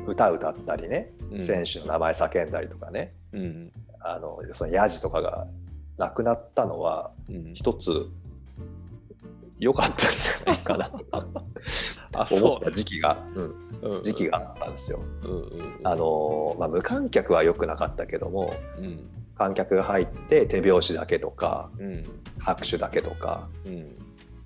[0.07, 3.73] 歌歌ったりね、うん選手の名前叫んだりとかね、うん。
[4.01, 5.47] あのそのヤジとかが
[5.99, 7.55] なくなったのは、うん。
[7.55, 8.07] 一つ
[9.59, 10.91] 良かったんじゃないかな
[12.31, 15.01] 思った時期が、うんうん時期があったんですよ。
[15.25, 15.81] うんうんうん。
[15.83, 19.09] あのまあ、無観客は良くなかったけどもうん。
[19.37, 22.05] 観客が入って手拍子だけとかうん。
[22.38, 23.97] 拍手だけとかうん。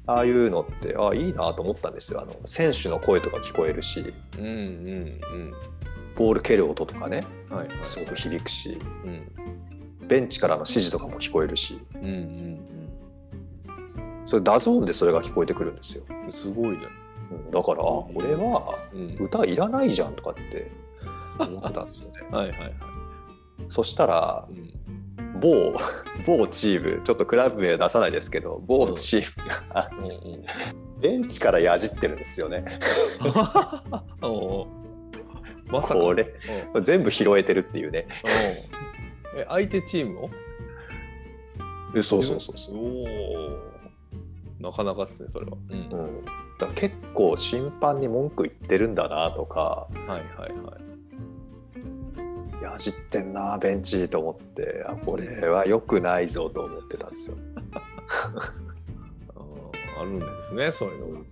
[0.07, 5.21] ああいうのってあいいなと思ったんですよあの選手の声とか聞こえるしうんうん
[6.15, 7.57] ボール蹴る音とかねうん。
[7.59, 7.77] はいはい。
[7.83, 9.29] すごく響くしうん。
[10.07, 12.61] ベンチからの指示とかも聞こえるしうんうん
[14.25, 16.33] それ DAZN でそれが聞こえてくるんですよ、うん。
[16.33, 16.79] すごいね。
[17.31, 19.17] うんだからあこれはうん。
[19.25, 20.71] 歌いらないじゃんとかって
[21.39, 22.73] 思ってたんですよね はいはいはい。
[23.69, 24.86] そしたらうん。
[25.41, 25.75] 某
[26.27, 30.45] 某チームちょっとクラブ名は出さないですけど某チームがうんうん。
[31.01, 32.65] ベンチからやじってるんですよね。
[35.69, 36.33] まこれ
[36.81, 38.07] 全部拾えてるっていうね。
[39.37, 40.31] え相手チームを？
[41.93, 42.77] でそうそうそうそう、
[44.63, 45.79] なかなかですねそれは、うん。
[45.99, 46.25] うん、
[46.59, 50.21] だ結構審判に文句言ってるんだなとかはいはい
[50.63, 50.96] はい
[52.77, 54.85] やじってんなベンチと思って。
[54.87, 57.37] あこれは良くないぞと思ってたんですよ。
[59.99, 61.07] あるんですねそういうの。
[61.09, 61.27] が、うん。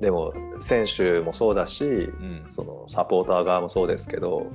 [0.00, 2.44] でも選手もそうだしうん。
[2.46, 4.46] そのサポーター側もそうですけど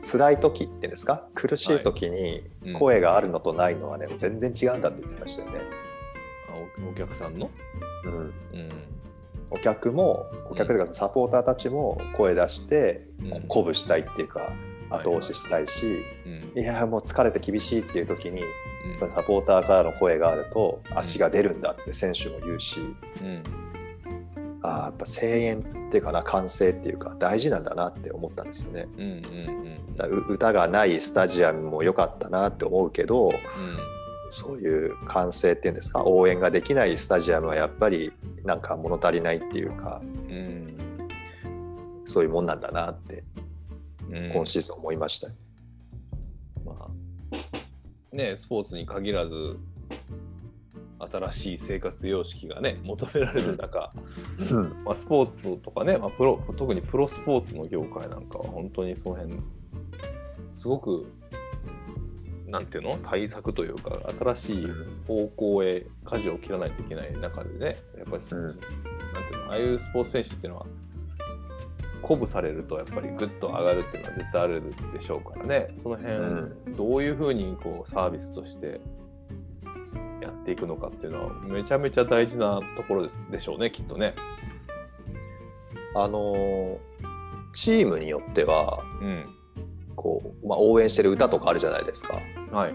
[0.00, 1.26] 辛い時っていうんですか？
[1.34, 2.72] 苦しい時にうん。
[2.74, 5.60] 声があるのとないのはね、全然違うんだって言ってましたよね。
[6.48, 7.50] あおお客さんの、
[8.04, 8.32] うん、うん。
[9.50, 13.06] お客もお客というかサポーターたちも声出して
[13.48, 14.52] 鼓舞したいっていうか
[14.90, 16.04] 後押ししたいし、
[16.54, 16.60] うん。
[16.60, 18.42] いやもう疲れて厳しいっていう時に
[19.00, 19.10] うん。
[19.10, 22.80] サポーターからの声があると足が出るんだって選手も言うし、
[23.20, 23.42] うん。
[24.62, 28.86] あーやっぱ声援っていうかな歓声っていうか大事なんだなって思ったんですよね。
[28.96, 29.66] うんうんうん
[30.28, 33.32] 歌がないスタジアムも良かったなって思うけど
[34.28, 38.12] そういう歓声っていうんですか応援ができないスタジアムはやっぱり
[38.44, 40.34] なんか物足りないっていうかうん。
[40.34, 40.76] うん
[42.04, 43.35] そういうもんなんだなってうん
[44.10, 45.28] 今シーズン思いました。
[46.64, 46.74] ま
[47.32, 49.58] あねスポーツに限らず
[50.98, 53.92] 新しい生活様式がね求められる中、
[54.50, 54.84] うん。
[54.84, 59.34] まあ、スポーツとかね、まあ、プロ特にプロスポーツの業界なんかは本当にその辺
[60.58, 61.06] すごく
[62.46, 62.96] なんていうの？
[62.98, 64.00] 対策というか
[64.36, 64.66] 新しい
[65.06, 68.46] 方向へ舵を切らないといけない中でねやっぱりそ、うん。
[68.46, 68.68] なんてい
[69.32, 69.50] うの？
[69.50, 70.66] ああいうスポーツ選手っていうのは
[72.02, 75.74] 鼓舞されるとやっぱりグッと上がるっていうのは絶対あるでしょうからね。
[75.82, 78.80] その辺、うどういうふうにこうサービスとして
[80.22, 84.14] やっていくのかっていうのはめちゃめちゃ大事なところでしょうねきっとね。
[85.94, 86.78] あのー
[87.56, 89.26] チームによってはうん。
[89.96, 92.20] こう、まあ、応援してる歌とかあるじゃないですか。
[92.52, 92.74] はい。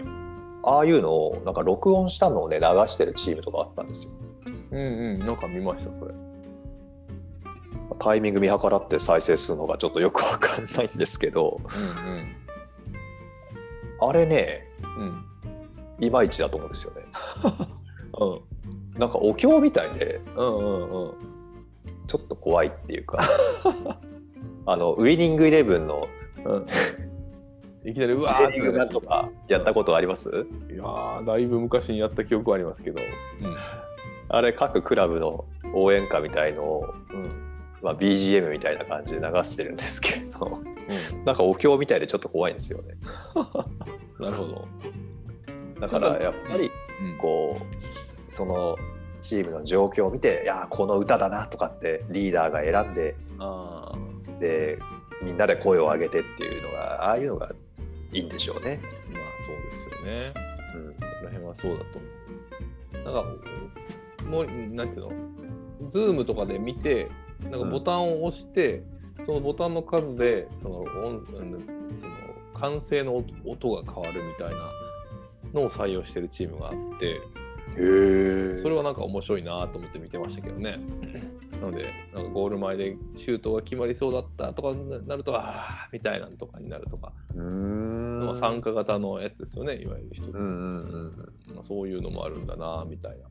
[0.64, 4.12] ああいうのをなんか録音したのをね流してるチームとかあったんですよ。
[4.72, 6.14] うんうん、なんか見ました、それ。
[7.98, 11.60] タイミング見計らって再生するのがちょっとよくわかんないんですけど
[14.00, 15.24] あれねうんうん。
[16.04, 17.02] いまいちだと思うんですよね
[18.18, 18.24] う
[18.96, 18.98] ん。
[18.98, 21.14] なんかお経みたいでうんうんうん。
[22.06, 23.28] ちょっと怖いっていうか
[24.66, 26.08] あのウイニングイレブンの
[26.44, 26.66] うん。
[27.84, 30.46] いきなりうわーっとかやったことあります？
[30.70, 33.00] いやーだいぶ昔にやった記憶はありますけど。
[34.28, 37.41] あれ各クラブの応援歌みたいのを、うん。
[37.82, 37.86] うん。
[37.86, 42.94] まあ、BGM みたいな感じで流してるんですけれどうん、なんかお経みたいでちょっと怖いんですよね
[44.18, 44.68] なるほど。
[45.80, 48.76] だからやっぱりうんこうその
[49.20, 53.16] チームの状況を見ていやこの歌だなとかってリーダーが選んで。
[54.38, 54.78] で
[55.22, 57.52] みんなで声を上げてっていうのがああいうのが
[58.12, 58.80] いいんでしょうね。
[59.12, 60.34] まあそうですよね。
[60.74, 62.12] うんその辺はそうだと思う。
[63.04, 63.24] なんか、
[64.28, 65.08] もう、なんていう
[65.80, 67.10] の、ズームとかで見て、
[67.50, 68.82] なんかボタンを押して、
[69.26, 71.66] そのボタンの数でその音うん
[72.00, 72.20] その
[72.54, 74.70] 歓声の音音が変わるみたいな
[75.52, 77.20] のを採用してるチームがあって
[78.62, 80.78] それはなんか面白いなと思って見てましたけどね。
[81.52, 88.26] なのでなんかゴール前でシュートが決まりそうだったとかになるとああみたいなのとかになるとか、うーん。
[88.26, 91.12] まあ参加型のやつですよねいわゆる一つ、うんうん
[91.48, 91.54] うん。
[91.54, 93.26] まあそういうのもあるんだなみたいな。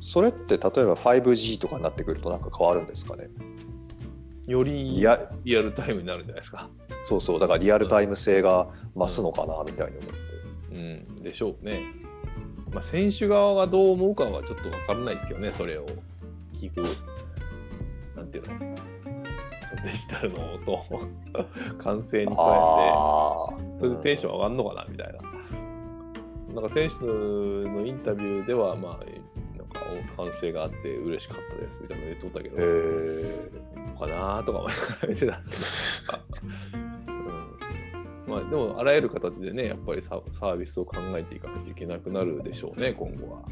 [0.00, 3.28] それって例えば 5G とかになってくるとなんか変わるんですかね？
[4.46, 6.70] よりリアルタイムになるんじゃないですか。
[7.02, 7.40] そうそう。
[7.40, 10.16] だからリアルタイム性が増すのかなみたいに思って、
[10.72, 11.82] うん、でしょうね。
[12.72, 15.86] まあ、選手側がどう思うかはちょっと分からないですけどね、それを
[16.54, 16.96] 聞く、
[18.14, 18.58] なんていうの、
[19.84, 20.84] デジタルの音を。
[21.82, 26.60] 完成に加えて、ああそれでテンション上がるのかなみたいな。
[26.60, 29.04] なんか選手のインタビューでは、まあ、
[29.76, 33.50] なんか歓声があって嬉しかったですみたいなの言っとったけど、へえ
[33.98, 35.40] かなとか思いながら見てた。
[36.42, 37.56] うん。
[38.26, 43.42] まあ、でもあらゆる形でねやっぱりササービスを考えていかないといけなくなるでしょうね今後は、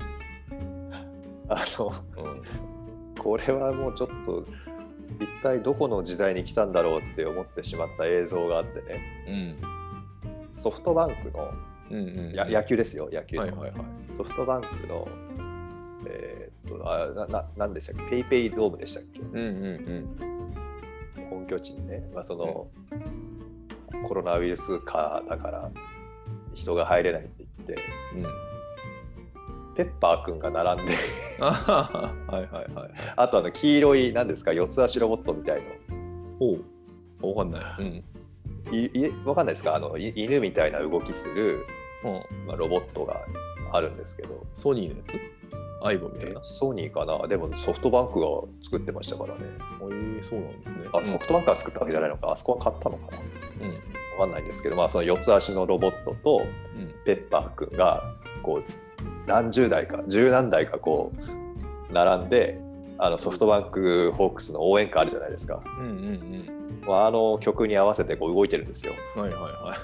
[1.49, 1.93] あの
[2.25, 2.43] うん、
[3.15, 4.45] これはもうちょっと
[5.21, 9.01] 一体どこの時代に来たんだろうって思ってしまった映像があってね。
[9.29, 10.51] うん。
[10.51, 11.53] ソフトバンクの
[11.91, 12.33] うんうん。
[12.33, 13.83] や野球ですよ野球の、はいはいはい。
[14.13, 15.07] ソフトバンクの
[16.09, 18.11] えーっとあなななんでしたっけ？
[18.11, 19.21] ペイペイドームでしたっけ？
[19.21, 20.17] うんうん
[21.31, 22.69] 本拠地にね、まあ、その、
[24.05, 25.71] コロナウイルス禍だから
[26.55, 27.83] 人が入れないって言って
[28.15, 28.25] うん。
[28.25, 28.31] うん
[29.77, 30.93] ペッパーくんが並んで
[31.41, 34.53] あはいはいはいあとあの黄色い何ですか？
[34.53, 35.63] 四つ足ロボットみたい
[36.39, 36.65] おう。
[37.21, 37.63] わかんない。
[37.81, 38.05] うん。
[38.67, 39.75] のいいわかんないですか？
[39.75, 41.67] あのい犬みたいな動きする、
[42.05, 42.47] うん。
[42.47, 43.21] まあ、ロボットが
[43.73, 44.47] あるんですけど。
[44.63, 45.34] ソニーのやつ？
[45.85, 47.29] アイボみたいえなソニーかな？
[47.29, 48.27] でもソフトバンクが
[48.63, 49.41] 作ってましたからね。
[49.81, 49.93] おい
[50.29, 50.89] そうなんですね。
[50.93, 52.31] あソフトバンクが作ったわけじゃないのか。
[52.31, 53.19] あそこは買ったのかな？
[53.67, 53.71] うん。
[53.71, 53.75] うん
[54.19, 56.95] わかんないんですけど、まあ、その四つ足のロボットとうん。
[57.05, 58.03] ペッパーくんが
[58.43, 58.73] こう
[59.27, 61.13] 何十台か十何台かこ
[61.91, 62.61] う並んで
[62.97, 68.93] あのソフトバンクホークスの応援歌あるじゃないですか、うんうんまあ、あの曲に合わせてこう動いてるんですよ。
[69.17, 69.79] うんはいはいはい。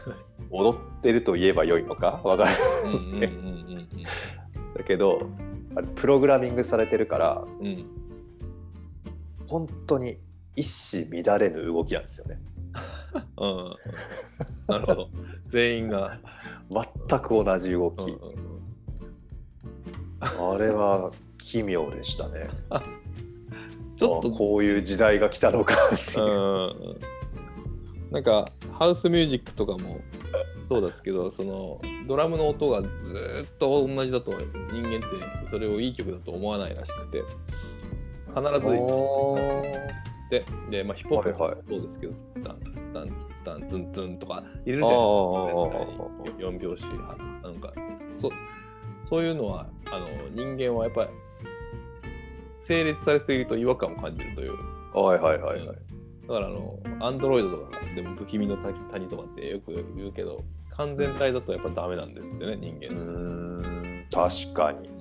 [0.52, 2.20] 踊ってると言えばよいのか？
[2.22, 3.88] わからないうんですねうんうんうん。
[4.74, 5.22] だけど
[5.94, 7.66] プログラミングされてるからうん。
[7.66, 8.00] うん
[9.50, 10.16] 本当に
[10.54, 12.38] 一糸乱れぬ動きなんですよね。
[13.36, 13.76] うん。
[14.68, 15.08] なるほど。
[15.50, 16.20] 全員が。
[16.70, 16.84] 全
[17.20, 18.16] く同じ動き、うんうんう
[20.20, 20.22] ん。
[20.52, 22.48] あれは奇妙でしたね。
[23.98, 24.28] ちょっと。
[24.28, 26.26] あこういう時代が来たのかっていう。
[26.26, 26.28] う
[28.08, 28.12] ん。
[28.12, 30.00] なんかハウスミュージックとかも
[30.70, 37.22] そうですけどそのドラムの音がずーっと同じだと人間ってそれをいい曲だと思わないらしくて
[38.28, 39.36] 必ずお
[40.30, 41.62] でで、まあ、ヒップホップもはいはい。
[41.68, 42.12] そうですけど、
[42.44, 45.08] タンツタンツタンツンツンとか入れるあじゃない
[45.58, 46.06] あですか。
[46.38, 47.72] 4拍子なんか
[48.20, 48.30] そ
[49.08, 51.10] そういうのはあの人間はやっぱり
[52.68, 54.52] 成立されすぎると違和感を感じるという。
[54.94, 55.76] はいはいはいはい。
[56.30, 60.44] だからあの、アンドロイドとかでも不気味の谷谷とかってよく言うけど、
[60.80, 62.88] 完全体だとやっぱダメなんですってね、人う間。
[62.88, 64.88] ーん、確かに。
[64.88, 65.00] うん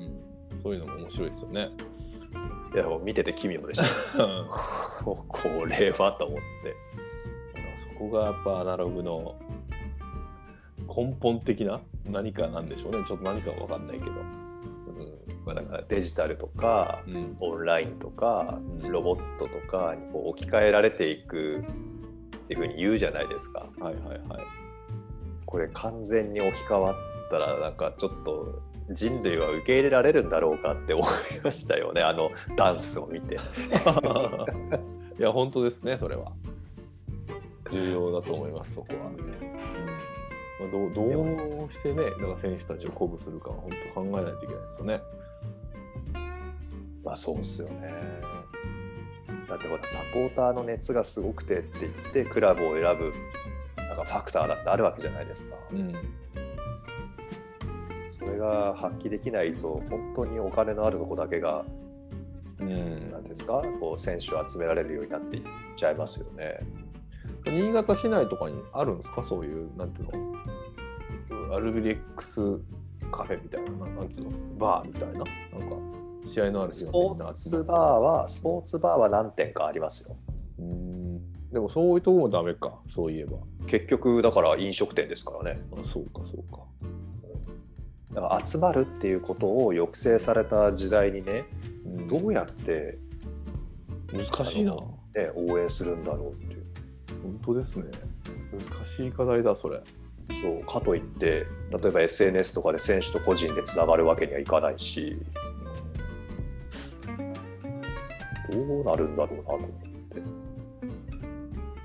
[0.62, 1.70] そういうのも面白いですよね。
[2.74, 3.88] いや、もう見てて奇妙でした。
[5.04, 5.26] こ
[5.68, 6.76] れはと思って。
[7.94, 9.36] そこがやっぱアナログの
[10.88, 13.06] 根本的な何かなんでしょうね。
[13.08, 14.12] ちょっと何かわかんないけど。
[14.12, 14.20] うん
[15.46, 17.38] まあ、だからデジタルとか、うん。
[17.42, 23.70] オンラインとかうん、ロボットとかにこう置き換えられていくっていうふうに言うじゃないですか。
[23.80, 24.69] はいはいはい。
[25.50, 26.96] これ完全に置き換わっ
[27.32, 31.08] たら、なんかちょっと人類は受け入れられるんだろうかって思い
[31.44, 33.40] ましたよね、あのダンスを見て。
[35.18, 36.32] いや、本当ですね、それは。
[37.72, 39.08] 重要だと思います、そこは。
[39.08, 39.18] うん
[40.60, 45.02] まあ、どうどうしてね、だから選手たちを鼓舞するかは本当考えないといけないですよね。
[47.04, 47.92] まあそうっすよね。
[49.50, 53.14] だってほらサポーターの熱がすごくてって言ってクラブを選ぶ
[54.00, 55.58] かファクターだってあるわけじゃないですか。
[55.72, 55.94] うん。
[58.06, 61.64] それが発揮できないと本当にお金のあるとこだけが
[62.60, 65.44] うんなんですかこう選手を集められるようになっていっ
[65.76, 66.60] ちゃいますよね。
[67.46, 69.26] 新潟市内とかにあるんですか？
[69.30, 70.10] そういう、なんていう
[71.50, 72.36] の、アルビレックス
[73.12, 75.28] カフェみたいな、なんていうの、バーみたいな、なんか
[76.28, 80.18] 試合のあるスポーツバーはスポーツバーは何店かありますよ。
[80.60, 81.32] うん。
[81.54, 83.38] でもそういうとこもダメか、そういえば。
[83.70, 85.62] 結局だから飲食店ですからね。
[85.72, 86.64] あそうか、そうか。
[88.14, 91.46] だから集まるっていうことを抑制された時代にね
[91.86, 92.98] うんどうやって
[94.12, 94.74] 難しいな。
[94.74, 96.66] 本ね、応援するんだろうっていう。
[97.46, 97.86] 当ですね。
[98.52, 98.62] 難
[98.98, 99.82] しい課題だ、それ。
[100.42, 105.18] そうかといって例えば SNS とかで選手と個人でつながるわけにはいかないし
[108.52, 109.80] どうなるんだろうなと思って。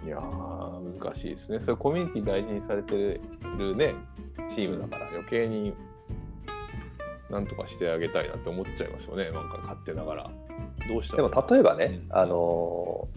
[0.07, 1.61] いやー、難しいですね。
[1.61, 3.21] それコミュニティ大事にされて
[3.59, 3.95] るね、
[4.55, 5.75] チームだから余計に
[7.31, 10.31] なんとかしてあげたいなって思っちゃいますよね、なんか勝手ながら。
[10.89, 13.09] どうしたでらも例えばね、うんあの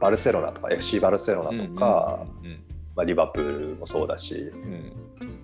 [0.00, 2.62] バルセロナとか FC バルセロナとか、うん
[2.94, 4.72] まあ、リバプールもそうだしうん
[5.20, 5.40] うん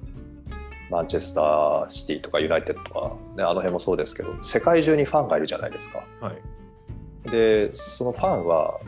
[0.91, 6.05] マンチェスターシティとかユナイテッドとか、ね、あの辺もそうですけど世界中にファンがいるじゃないですか。
[6.21, 7.31] はい。
[7.31, 8.81] でそのファンは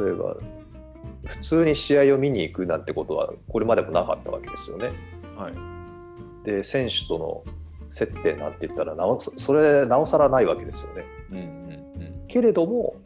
[0.00, 0.36] 例えば
[1.26, 4.90] 普通に試合を見に行くなんてことはこれまでもなかったわけですよね。
[5.36, 5.54] はい。
[6.44, 7.44] で選手との
[7.88, 11.04] 接点なんて言ったらなおそそれなおさらないわけですよね。
[11.30, 12.96] うんうんけれども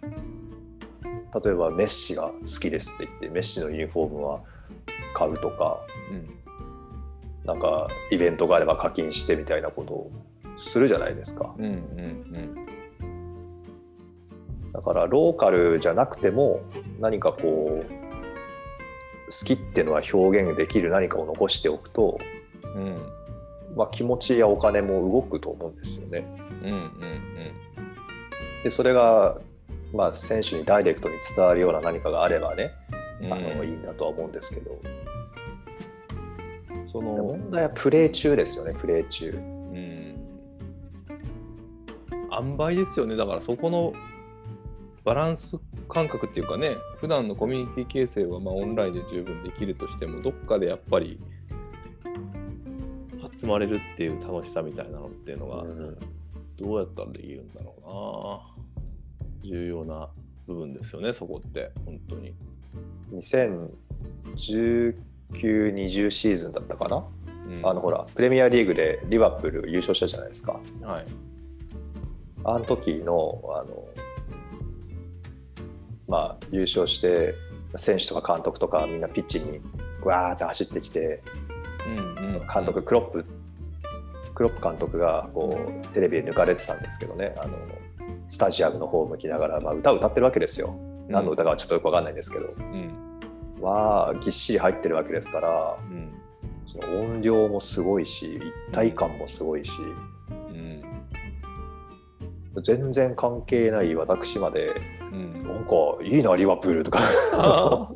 [1.45, 4.41] 例えばメッシが好きですって言ってメッシのユニフォームは
[5.15, 6.17] 買うとかうん。
[6.17, 6.41] うん
[7.43, 10.11] なんかイベントがあれば課金してみたいなことを
[10.57, 11.55] するじゃないですか。
[11.59, 12.67] うんうん
[14.73, 16.61] だからローカルじゃなくても
[17.01, 18.00] 何かこう
[19.31, 22.21] 好きっていうのは表現できる何かを残しておくと、
[22.75, 22.83] うん。
[22.83, 23.21] うん
[23.77, 26.27] まあ、気持ちやお金も動くと思うんですよね。
[26.63, 26.91] うんうん
[28.63, 29.39] でそれが、
[29.95, 32.73] まあ、選手にダイレクトに伝わるような何かがあればね、
[33.23, 33.33] うん。
[33.33, 34.79] あのいいんだとは思うんですけど。
[36.93, 39.31] その問題はプレー中ですよねプレー中。
[39.31, 40.17] うん。
[42.33, 43.17] 塩梅ですよね。
[43.17, 43.95] だからそこの
[45.05, 45.57] バランス
[45.89, 51.19] 感覚っていうかね普段のコミュニティ形成はまあオンラインで十分できるとしてもどっかでやっぱり
[53.41, 55.97] 集まれるっていう楽しさみたいなのっていうのがうん
[56.59, 57.87] どうやったらできるんだろう
[59.49, 59.51] な。
[59.51, 60.09] 重要な
[60.47, 62.35] 部分ですよねそこって本当に、
[63.13, 67.05] 2019-20シーズンだったかな、
[67.49, 67.67] うん。
[67.67, 70.61] あのほらプレミアリーグでリバプール優勝したじゃないですか。
[70.83, 71.07] はい。
[72.45, 73.85] あの時のあの、
[76.11, 77.37] まあ、優勝して
[77.77, 79.61] 選手とか監督とかみんなピッチに
[80.03, 81.23] わーって走ってきて
[81.87, 83.25] うんうん監督クロップ
[84.35, 87.35] クロップ監督がこうテレビで抜かれてたんですけどね。
[87.39, 87.57] あの
[88.27, 90.77] スタジアムの方を向きながら、まあ、歌を歌ってるわけですよ。
[91.09, 92.91] 何の歌かはちょっとよくわかんないんですけど、うん。
[93.61, 96.11] まあぎっしり入ってるわけですからうん
[96.65, 99.73] その音量もすごいし一体感もすごいし。
[100.31, 100.83] うん。
[102.63, 104.73] 全然関係ない私まで
[105.13, 105.43] うん。
[105.45, 107.01] なんかいいなリバプールとか。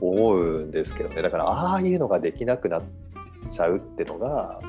[0.00, 1.20] 思うんですけどね。
[1.20, 2.82] だからああいうのができなくなっ
[3.46, 4.68] ちゃうってのが、うん。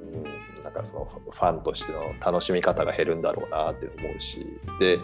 [0.00, 4.46] うん、なんかそのファンとしての楽しみ方が減るんだろうなって思うし。
[4.78, 4.98] で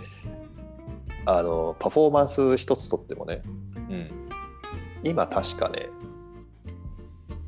[1.24, 3.42] あのパフォーマンス一つとってもね
[3.88, 4.10] うん
[5.02, 5.86] 今確かね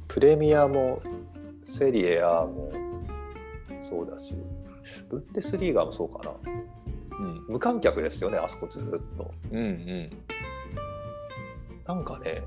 [0.09, 1.03] プレミアも
[1.65, 2.73] セリエ A も
[3.81, 4.35] そうだし
[5.09, 6.33] ブンデスリーガもそうかな
[7.21, 9.31] うん無観客ですよねあそこずっと。
[9.51, 10.11] うんうん
[11.87, 12.43] なんかね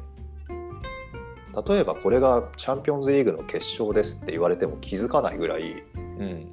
[1.68, 6.47] 例えばこれがチャンピオンズリーグの決勝ですって言われても気づかないぐらいうん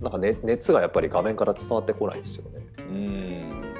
[0.00, 2.66] なんか、ね、熱がやっぱり画面から伝わってこないんですよね。
[2.78, 3.74] うん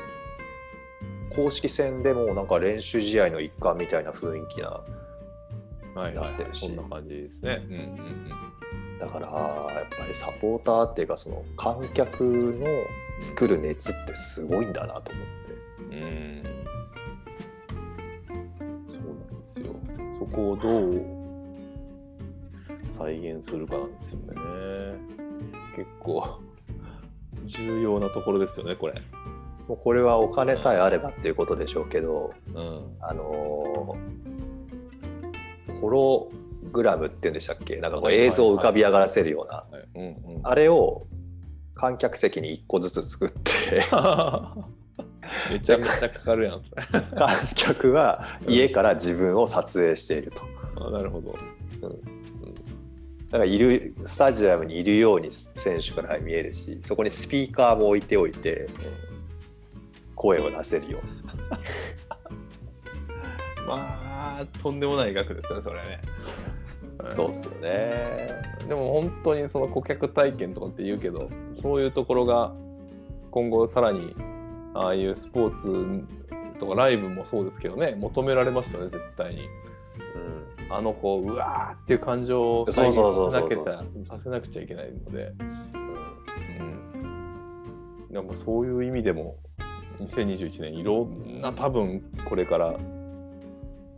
[1.35, 4.85] 公式戦でもなんか練習試合の一環みたいな雰囲気なは
[5.97, 7.63] いはいなってるしそんな感じですね。
[7.69, 8.53] うんうん
[9.01, 12.67] だからやっぱりサポーターっていうかその観客の
[13.23, 15.27] 作る熱ってすごいんだなと思っ
[15.91, 15.97] て。
[15.97, 16.03] うん。
[16.03, 16.43] うん。
[18.89, 19.67] そうなんですよ。
[20.19, 21.01] そこをどう
[22.99, 24.33] 再現するかなんですよね。
[25.77, 26.41] 結構
[27.47, 29.01] 重要なところですよね、これ。
[29.69, 32.97] もうこれはお金さえあればっていうことでしょうけど、うん。
[33.01, 34.23] あのー
[35.81, 36.31] ホロ
[36.71, 37.81] グラムっていうんでしたっけ？
[37.81, 39.65] なんかこう映像を浮かび上がらせるような。
[40.45, 41.09] あれを
[41.83, 43.83] 観客席に1個ずつ作って
[45.51, 46.83] めちゃめちゃかかるやん、それ。
[47.17, 50.43] 観客は家から自分を撮影していると。
[50.77, 51.33] あなるほど。
[51.33, 51.39] だ
[53.33, 58.69] からいるスタジアムにいるように選手から見えるしそこにスピーカーも置いておいて
[60.15, 61.13] 声を出せるように
[63.67, 66.01] まあ、とんでもない額ですよね、それね。
[67.05, 68.29] そうっすよね。
[68.69, 71.31] でも本当にその顧客体験とかって言うけど
[71.61, 72.53] そういうところが
[73.31, 74.15] 今後さらに
[74.75, 79.43] ああいうスポーツとかライブもそうですけどね求められますよね絶対に。
[79.43, 79.53] うん。
[80.71, 83.85] あの子うわーっていう感情をさせなきゃさ
[84.23, 85.47] せなくちゃいけないので、うん。
[88.11, 89.37] うん、なんかそういう意味でも
[90.01, 92.79] 2021年いろんな多分これから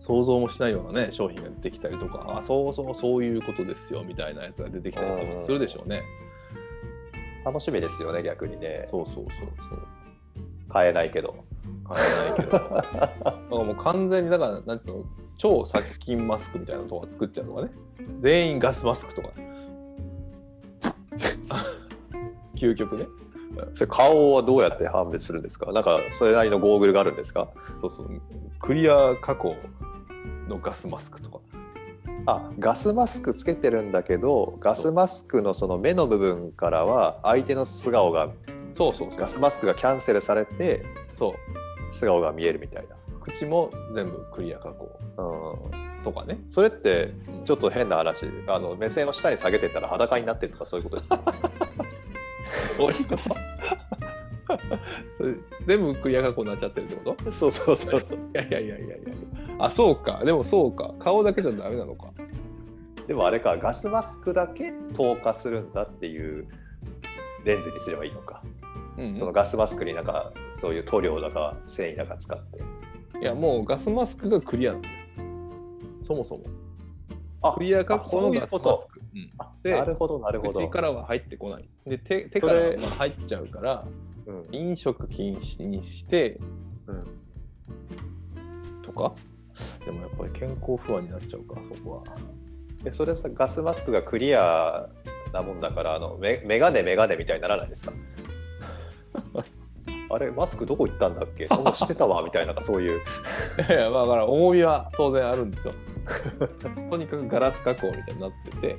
[0.07, 6.03] 想像もしないようなね商品が出てきたりとかあそうそうそういうことですよみたいなやつが出てきたりとかするでしょうね。
[7.45, 8.89] 楽しみですよね、逆にね。
[8.91, 9.87] そうそうそうそう。
[10.69, 11.45] 買えないけど。
[11.85, 12.53] 買えないけど。
[12.59, 13.15] だか
[13.51, 15.05] らもう完全にだからなんていうの
[15.37, 17.71] 超殺菌マスクみたいなのとか作っちゃうとかね
[18.21, 19.29] 全員ガスマスクとか
[22.57, 23.05] 究極ね
[23.73, 25.73] それ顔はどうやって判別するんですか？
[25.73, 27.49] なんかそれなりのゴーグルがあるんですか？
[27.81, 28.11] そうそう。
[28.61, 29.57] クリア加工
[30.49, 31.39] のガスマスクとか。
[32.27, 38.31] あガスマスクつけてるんだけどガスマスクのその目の部分からは相手の素顔が
[38.79, 40.85] そうそうガスマスクがキャンセルされて
[41.19, 41.93] そう。
[41.93, 42.97] 素顔が見えるみたいな。
[43.21, 46.39] 口も全部クリア加工うん、とかね。
[46.47, 47.45] それってうん。
[47.45, 48.25] ちょっと変な話。
[48.49, 51.21] あの目線を下に下げてったら裸になってるとかそういうことですか
[52.79, 53.17] どういうこ
[55.67, 57.33] 全部クリア加工になっちゃってるってこと？
[57.33, 58.19] そうそうそうそう。
[58.19, 58.87] いやいやいやいや。
[58.87, 58.97] いや
[59.59, 60.23] あそうか。
[60.25, 60.93] でもそうか。
[60.99, 62.11] 顔だけじゃダメなのか。
[63.07, 63.57] でもあれか。
[63.57, 66.47] ガスマスクだけ透過するんだっていう
[67.45, 68.43] レンズにすればいいのか、
[68.99, 69.17] うんうん。
[69.19, 72.63] そのガスマスクになんかそういう塗料だか繊維だか使って。
[73.21, 74.95] いやもうガスマスクがクリアなんです。
[76.07, 76.45] そもそも。
[76.45, 76.64] あ
[77.53, 79.31] クリア加工のあそういガスマスうことクうん。
[79.39, 80.61] あでなるほどなるほど。
[80.61, 81.69] 口からは入ってこない。
[81.87, 83.85] で手手からそれまあ入っちゃうから
[84.27, 84.47] うん。
[84.55, 86.39] 飲食禁止にして
[86.87, 87.05] うん。
[88.83, 89.15] とか？
[89.85, 92.17] でもやっぱり健康不安になっちゃうかそこは。
[92.87, 94.89] えそれさガスマスクがクリア
[95.33, 97.93] なもんだからあのメメガネメガネみたいにならないですか？
[100.11, 101.47] あれマスクどこ行ったんだっけ？
[101.49, 103.01] もうしてたわみたいなそういう。
[103.69, 105.75] いやまあだから重みは当然あるんですよ。
[106.91, 108.77] とにかくガラス加工みたいになってて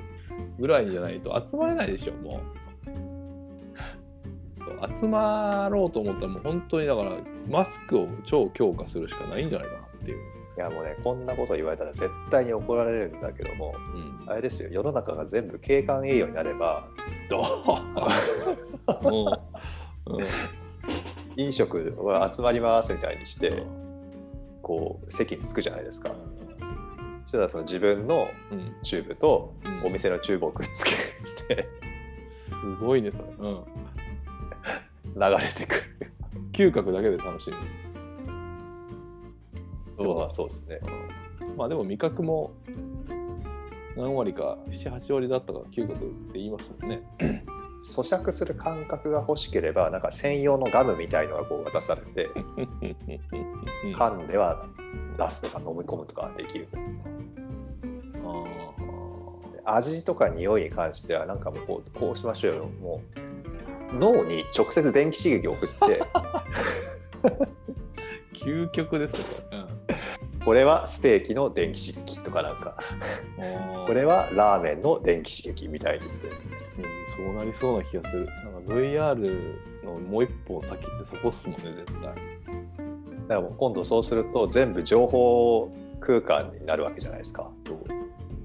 [0.60, 2.42] ぐらいじゃないと集まれないでしょもう。
[5.02, 7.12] 集まろうと思ったらもう本当にだから
[7.50, 13.74] マスクを超強化するしかないんじゃないかなっていう、いやもうねこんなこと言われたら絶対に怒られるんだけども
[14.26, 16.88] うん、あれですよ世の中が全部経管栄養になれば
[17.30, 19.02] どう。
[19.04, 19.32] も
[20.08, 20.20] う、うん
[21.38, 23.86] 飲食は集まりますみたいにしてうん。
[24.62, 26.10] こう席に着くじゃないですか。
[27.26, 28.76] そしたらその自分のうん。
[28.84, 29.88] チューブとうん。
[29.88, 30.92] お店のチューブをくっつけ
[31.56, 31.68] て
[32.50, 33.64] すごいねそれ、うん、
[35.16, 36.12] 流れてくる。
[36.54, 37.56] 嗅覚だけで楽しむ
[39.98, 40.80] そうまあそうですね。
[41.58, 42.54] まあでも味覚も
[43.96, 47.02] 何割か78割だったから嗅覚って言いますもんね
[47.86, 52.30] 咀嚼する感覚が欲しければなんか専用のガムみたいのがこう渡されて
[53.96, 54.66] 噛んでは
[55.18, 56.80] 出すとか飲み込むとかできると。
[59.68, 62.66] あ味とか匂いに関してはなんかもうこうこうしましょうよ。
[62.82, 63.02] も
[63.92, 66.02] う脳に直接電気刺激を送って。
[67.24, 67.48] ー
[68.34, 70.46] 究極ですねこれ、うん。
[70.46, 72.78] これはステーキの電気刺激とかなんか。
[73.88, 76.30] これはラーメンの電気刺激みたいにして
[77.46, 78.26] りそうな気がする。
[78.26, 80.86] なんか VR のもう一歩先って
[81.16, 82.02] そこっすもんね、絶対。
[82.04, 82.16] だか
[83.28, 87.50] らもう今度そうすると全部情報空間になるわけじゃないですか。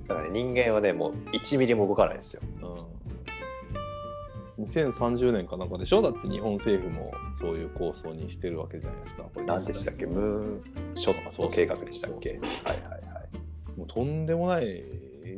[0.09, 2.43] だから、ね、人間はねもう1ミリも動かないんですよ。
[4.59, 6.03] うん、2030年かなんかでしょ？
[6.03, 9.23] だって日本政府もそういう構想にしてるわけじゃないですか。
[9.35, 10.07] これ何でしたっけ？
[10.07, 12.31] ムーンショット計画でしたっけ？
[12.31, 13.79] はいはいはい。
[13.79, 14.83] もうとんでもない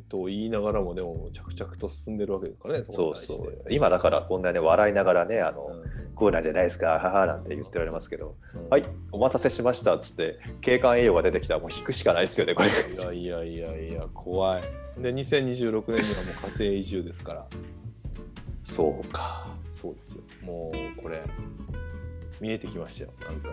[0.08, 2.84] と言いながらも、でも着々と進んでるわけですからね。
[2.88, 14.62] そうそう今だからこんなね笑いながらねあの、うんこうなんじゃないですか母なんて言ってられますけどうんはいお待たせしましたっつって景観栄養が出てきたらもう引くしかないですよねこれいやいやいやいや、怖い。
[14.98, 15.86] で、2026年にはもう
[16.42, 17.46] 火星移住ですから。
[18.62, 19.48] そうか
[19.80, 20.22] そうですよ。
[20.42, 21.22] もうこれ、
[22.40, 23.12] 見えてきましたよ。
[23.20, 23.48] なんか、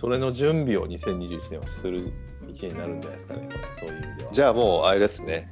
[0.00, 2.12] それの準備を2021年はする
[2.56, 3.48] 一年になるんじゃないですかね。
[3.78, 4.32] そういう意味では。
[4.32, 5.50] じゃあもうあれですね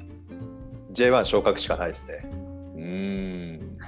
[0.95, 2.31] J1 昇格しかないですね
[2.77, 3.79] うーん。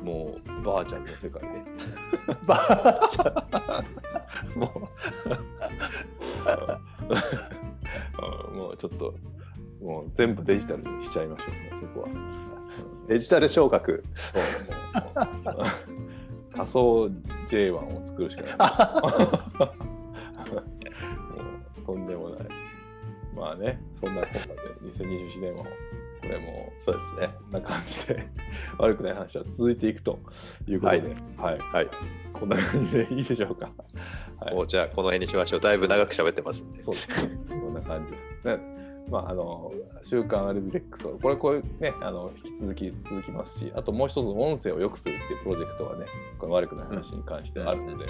[0.02, 1.48] もう、ばあちゃんの世界で。
[2.46, 3.24] ばあちゃ
[4.54, 4.88] ん も
[8.52, 9.14] う、もうちょっと、
[9.82, 12.08] もう全部デジタルにしちゃいましょうね、そこは。
[13.08, 14.42] デジタル昇格そう
[16.54, 17.10] 仮想
[17.50, 19.97] J1 を作るしかない。
[21.88, 22.48] とんでもない。
[23.34, 25.68] まあね、そんなこんなで2021年もこ
[26.22, 28.28] れもそうですねこんな感じで
[28.78, 30.18] 悪くない話は続いていくと
[30.66, 31.88] いうことで、はい、はい
[32.32, 33.70] こんな感じでいいでしょうか。
[34.40, 37.38] はいもうじゃあこの辺にしましょうだいぶ長く喋ってますんでそうですね。
[37.48, 38.44] こんな感じです。
[38.44, 38.78] ね
[39.10, 39.72] まあ、あの
[40.04, 46.06] 週刊アルビレックスをこれこれねあの引き続き続きますしあともう一つ音声を良くするっていうプロジェクトがね
[46.38, 48.04] これ悪くない話に関してあるので、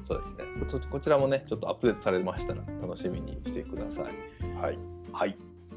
[0.00, 0.44] そうですね。
[0.70, 4.78] ここちらもねちょっとアップデートされましたら楽しみにしてくださいはい。
[5.12, 5.36] はい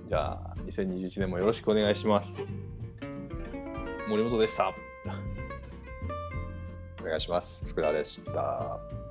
[0.10, 2.46] じゃあ2021年もよろしくお願いします
[4.10, 4.74] 森本でした
[7.04, 7.70] お願いします。
[7.70, 9.03] 福田でした。